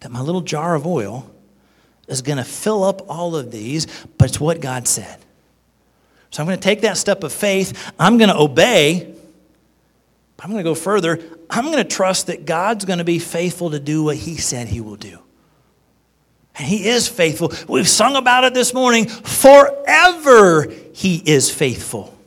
that 0.00 0.10
my 0.10 0.20
little 0.20 0.40
jar 0.40 0.74
of 0.74 0.86
oil 0.86 1.30
is 2.08 2.22
going 2.22 2.38
to 2.38 2.44
fill 2.44 2.82
up 2.82 3.08
all 3.08 3.36
of 3.36 3.50
these, 3.50 3.86
but 4.18 4.28
it's 4.28 4.40
what 4.40 4.60
God 4.60 4.88
said. 4.88 5.18
So 6.30 6.42
I'm 6.42 6.46
going 6.46 6.58
to 6.58 6.62
take 6.62 6.80
that 6.80 6.96
step 6.96 7.22
of 7.24 7.32
faith. 7.32 7.92
I'm 7.98 8.16
going 8.16 8.30
to 8.30 8.36
obey. 8.36 9.14
I'm 10.42 10.50
going 10.50 10.62
to 10.62 10.68
go 10.68 10.74
further. 10.74 11.20
I'm 11.48 11.66
going 11.66 11.76
to 11.76 11.84
trust 11.84 12.26
that 12.26 12.44
God's 12.44 12.84
going 12.84 12.98
to 12.98 13.04
be 13.04 13.20
faithful 13.20 13.70
to 13.70 13.78
do 13.78 14.02
what 14.02 14.16
He 14.16 14.36
said 14.36 14.66
He 14.66 14.80
will 14.80 14.96
do. 14.96 15.20
And 16.56 16.66
He 16.66 16.88
is 16.88 17.06
faithful. 17.06 17.52
We've 17.68 17.88
sung 17.88 18.16
about 18.16 18.44
it 18.44 18.52
this 18.52 18.74
morning. 18.74 19.06
Forever 19.06 20.72
He 20.92 21.22
is 21.24 21.48
faithful. 21.48 22.18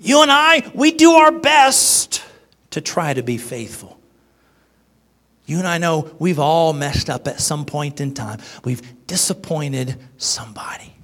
You 0.00 0.22
and 0.22 0.32
I, 0.32 0.68
we 0.74 0.90
do 0.90 1.12
our 1.12 1.30
best 1.30 2.24
to 2.70 2.80
try 2.80 3.14
to 3.14 3.22
be 3.22 3.38
faithful. 3.38 4.00
You 5.46 5.58
and 5.58 5.68
I 5.68 5.78
know 5.78 6.10
we've 6.18 6.40
all 6.40 6.72
messed 6.72 7.08
up 7.08 7.28
at 7.28 7.40
some 7.40 7.64
point 7.64 8.00
in 8.00 8.12
time. 8.12 8.40
We've 8.64 9.06
disappointed 9.06 9.96
somebody. 10.16 10.94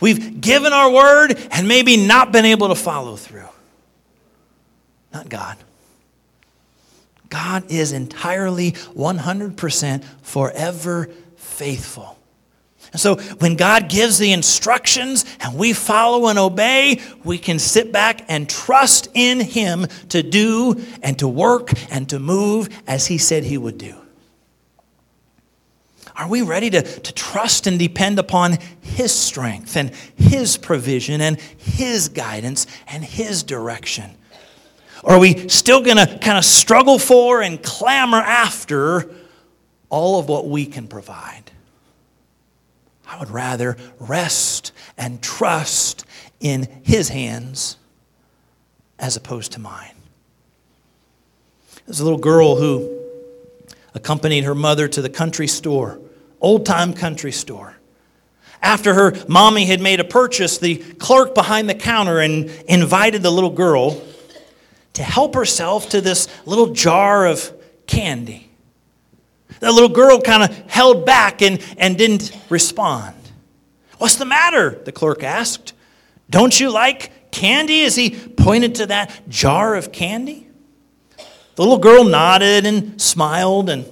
We've 0.00 0.40
given 0.40 0.72
our 0.72 0.92
word 0.92 1.36
and 1.50 1.66
maybe 1.66 1.96
not 1.96 2.30
been 2.30 2.44
able 2.44 2.68
to 2.68 2.74
follow 2.76 3.16
through 3.16 3.48
not 5.14 5.28
God. 5.28 5.56
God 7.30 7.70
is 7.70 7.92
entirely 7.92 8.72
100% 8.72 10.04
forever 10.22 11.08
faithful. 11.36 12.18
And 12.92 13.00
so 13.00 13.16
when 13.16 13.56
God 13.56 13.88
gives 13.88 14.18
the 14.18 14.32
instructions 14.32 15.24
and 15.40 15.56
we 15.56 15.72
follow 15.72 16.28
and 16.28 16.38
obey, 16.38 17.00
we 17.24 17.38
can 17.38 17.58
sit 17.58 17.90
back 17.90 18.24
and 18.28 18.48
trust 18.48 19.08
in 19.14 19.40
Him 19.40 19.86
to 20.10 20.22
do 20.22 20.80
and 21.02 21.18
to 21.18 21.26
work 21.26 21.70
and 21.90 22.08
to 22.10 22.20
move 22.20 22.68
as 22.86 23.06
He 23.06 23.18
said 23.18 23.42
He 23.42 23.58
would 23.58 23.78
do. 23.78 23.96
Are 26.16 26.28
we 26.28 26.42
ready 26.42 26.70
to, 26.70 26.82
to 26.82 27.12
trust 27.14 27.66
and 27.66 27.80
depend 27.80 28.20
upon 28.20 28.58
His 28.80 29.10
strength 29.12 29.76
and 29.76 29.90
His 30.16 30.56
provision 30.56 31.20
and 31.20 31.40
His 31.40 32.08
guidance 32.08 32.68
and 32.86 33.04
His 33.04 33.42
direction? 33.42 34.12
Are 35.04 35.18
we 35.18 35.48
still 35.48 35.82
going 35.82 35.98
to 35.98 36.18
kind 36.18 36.38
of 36.38 36.44
struggle 36.44 36.98
for 36.98 37.42
and 37.42 37.62
clamor 37.62 38.18
after 38.18 39.14
all 39.90 40.18
of 40.18 40.28
what 40.28 40.48
we 40.48 40.64
can 40.64 40.88
provide? 40.88 41.50
I 43.06 43.18
would 43.18 43.30
rather 43.30 43.76
rest 44.00 44.72
and 44.96 45.20
trust 45.22 46.06
in 46.40 46.68
His 46.82 47.10
hands 47.10 47.76
as 48.98 49.16
opposed 49.16 49.52
to 49.52 49.60
mine. 49.60 49.94
There's 51.84 52.00
a 52.00 52.04
little 52.04 52.18
girl 52.18 52.56
who 52.56 52.98
accompanied 53.92 54.44
her 54.44 54.54
mother 54.54 54.88
to 54.88 55.02
the 55.02 55.10
country 55.10 55.46
store, 55.46 56.00
old 56.40 56.64
time 56.64 56.94
country 56.94 57.32
store. 57.32 57.76
After 58.62 58.94
her 58.94 59.12
mommy 59.28 59.66
had 59.66 59.82
made 59.82 60.00
a 60.00 60.04
purchase, 60.04 60.56
the 60.56 60.76
clerk 60.76 61.34
behind 61.34 61.68
the 61.68 61.74
counter 61.74 62.20
and 62.20 62.50
invited 62.66 63.22
the 63.22 63.30
little 63.30 63.50
girl 63.50 64.02
to 64.94 65.02
help 65.02 65.34
herself 65.34 65.88
to 65.90 66.00
this 66.00 66.28
little 66.46 66.68
jar 66.68 67.26
of 67.26 67.52
candy. 67.86 68.50
The 69.60 69.70
little 69.70 69.88
girl 69.88 70.20
kind 70.20 70.42
of 70.42 70.56
held 70.70 71.06
back 71.06 71.42
and, 71.42 71.62
and 71.78 71.96
didn't 71.96 72.36
respond. 72.48 73.16
What's 73.98 74.16
the 74.16 74.24
matter? 74.24 74.80
The 74.84 74.92
clerk 74.92 75.22
asked. 75.22 75.72
Don't 76.30 76.58
you 76.58 76.70
like 76.70 77.30
candy? 77.30 77.84
As 77.84 77.96
he 77.96 78.10
pointed 78.10 78.76
to 78.76 78.86
that 78.86 79.28
jar 79.28 79.74
of 79.74 79.92
candy. 79.92 80.48
The 81.16 81.62
little 81.62 81.78
girl 81.78 82.04
nodded 82.04 82.66
and 82.66 83.00
smiled, 83.00 83.70
and 83.70 83.86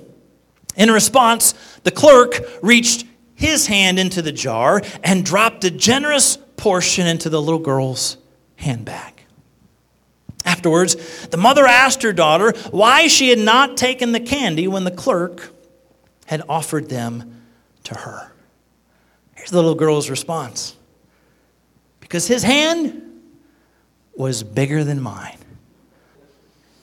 in 0.77 0.91
response, 0.91 1.53
the 1.85 1.93
clerk 1.93 2.41
reached 2.61 3.07
his 3.35 3.67
hand 3.67 3.99
into 3.99 4.21
the 4.21 4.33
jar 4.33 4.83
and 5.05 5.25
dropped 5.25 5.65
a 5.65 5.71
generous 5.71 6.37
portion 6.57 7.07
into 7.07 7.29
the 7.29 7.41
little 7.41 7.61
girl's 7.61 8.17
handbag. 8.57 9.12
Afterwards, 10.63 11.27
the 11.27 11.37
mother 11.37 11.67
asked 11.67 12.05
her 12.05 12.13
daughter 12.13 12.53
why 12.71 13.09
she 13.09 13.31
had 13.31 13.41
not 13.41 13.77
taken 13.77 14.13
the 14.13 14.21
candy 14.21 14.69
when 14.69 14.85
the 14.85 14.93
clerk 14.93 15.53
had 16.27 16.41
offered 16.49 16.89
them 16.89 17.43
to 17.83 17.97
her. 17.97 18.31
Here's 19.35 19.51
the 19.51 19.57
little 19.57 19.75
girl's 19.75 20.09
response 20.09 20.77
because 21.99 22.29
his 22.29 22.45
hand 22.45 23.03
was 24.15 24.45
bigger 24.45 24.85
than 24.85 25.01
mine. 25.01 25.37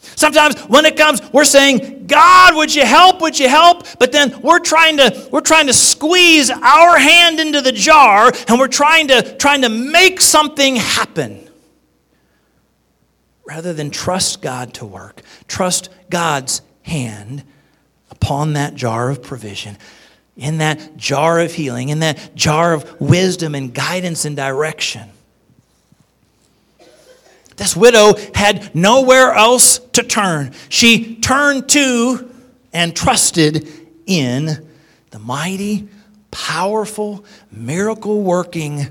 Sometimes 0.02 0.60
when 0.64 0.84
it 0.84 0.98
comes, 0.98 1.22
we're 1.32 1.46
saying, 1.46 2.08
God, 2.08 2.58
would 2.58 2.76
you 2.76 2.86
help? 2.86 3.22
Would 3.22 3.40
you 3.40 3.48
help? 3.48 3.88
But 3.98 4.12
then 4.12 4.42
we're 4.42 4.60
trying 4.60 4.98
to, 4.98 5.30
we're 5.32 5.40
trying 5.40 5.68
to 5.68 5.74
squeeze 5.74 6.50
our 6.50 7.00
hand 7.00 7.40
into 7.40 7.62
the 7.62 7.72
jar 7.72 8.30
and 8.50 8.60
we're 8.60 8.68
trying 8.68 9.08
to, 9.08 9.38
trying 9.38 9.62
to 9.62 9.70
make 9.70 10.20
something 10.20 10.76
happen 10.76 11.49
rather 13.50 13.74
than 13.74 13.90
trust 13.90 14.44
God 14.44 14.76
to 14.76 14.86
work, 14.86 15.24
trust 15.48 15.90
God's 16.12 16.62
hand 16.84 17.44
upon 18.12 18.54
that 18.54 18.76
jar 18.76 19.10
of 19.10 19.24
provision, 19.24 19.76
in 20.38 20.60
that 20.60 20.98
jar 20.98 21.40
of 21.40 21.52
healing, 21.52 21.90
in 21.90 22.00
that 22.00 22.36
jar 22.36 22.74
of 22.74 23.02
wisdom 23.02 23.56
and 23.56 23.74
guidance 23.74 24.24
and 24.24 24.36
direction. 24.36 25.10
This 27.58 27.76
widow 27.76 28.14
had 28.36 28.74
nowhere 28.76 29.34
else 29.34 29.80
to 29.94 30.04
turn. 30.04 30.54
She 30.70 31.16
turned 31.16 31.68
to 31.70 32.32
and 32.72 32.96
trusted 32.96 33.68
in 34.06 34.68
the 35.10 35.20
mighty, 35.20 35.88
powerful, 36.30 37.26
miracle 37.52 38.22
working 38.22 38.88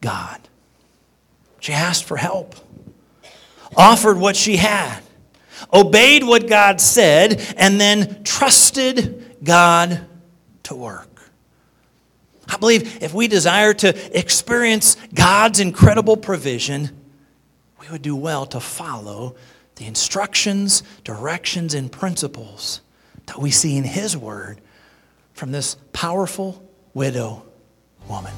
God. 0.00 0.40
She 1.60 1.72
asked 1.72 2.04
for 2.04 2.16
help 2.16 2.56
offered 3.76 4.18
what 4.18 4.36
she 4.36 4.56
had, 4.56 5.00
obeyed 5.72 6.24
what 6.24 6.48
God 6.48 6.80
said, 6.80 7.40
and 7.56 7.80
then 7.80 8.22
trusted 8.24 9.38
God 9.42 10.06
to 10.64 10.74
work. 10.74 11.08
I 12.48 12.56
believe 12.56 13.02
if 13.02 13.14
we 13.14 13.28
desire 13.28 13.74
to 13.74 14.18
experience 14.18 14.96
God's 15.14 15.60
incredible 15.60 16.16
provision, 16.16 16.90
we 17.80 17.88
would 17.90 18.02
do 18.02 18.16
well 18.16 18.46
to 18.46 18.60
follow 18.60 19.36
the 19.76 19.86
instructions, 19.86 20.82
directions, 21.02 21.74
and 21.74 21.90
principles 21.90 22.80
that 23.26 23.38
we 23.38 23.50
see 23.50 23.76
in 23.76 23.84
His 23.84 24.16
Word 24.16 24.60
from 25.32 25.52
this 25.52 25.76
powerful 25.92 26.62
widow 26.94 27.44
woman. 28.08 28.32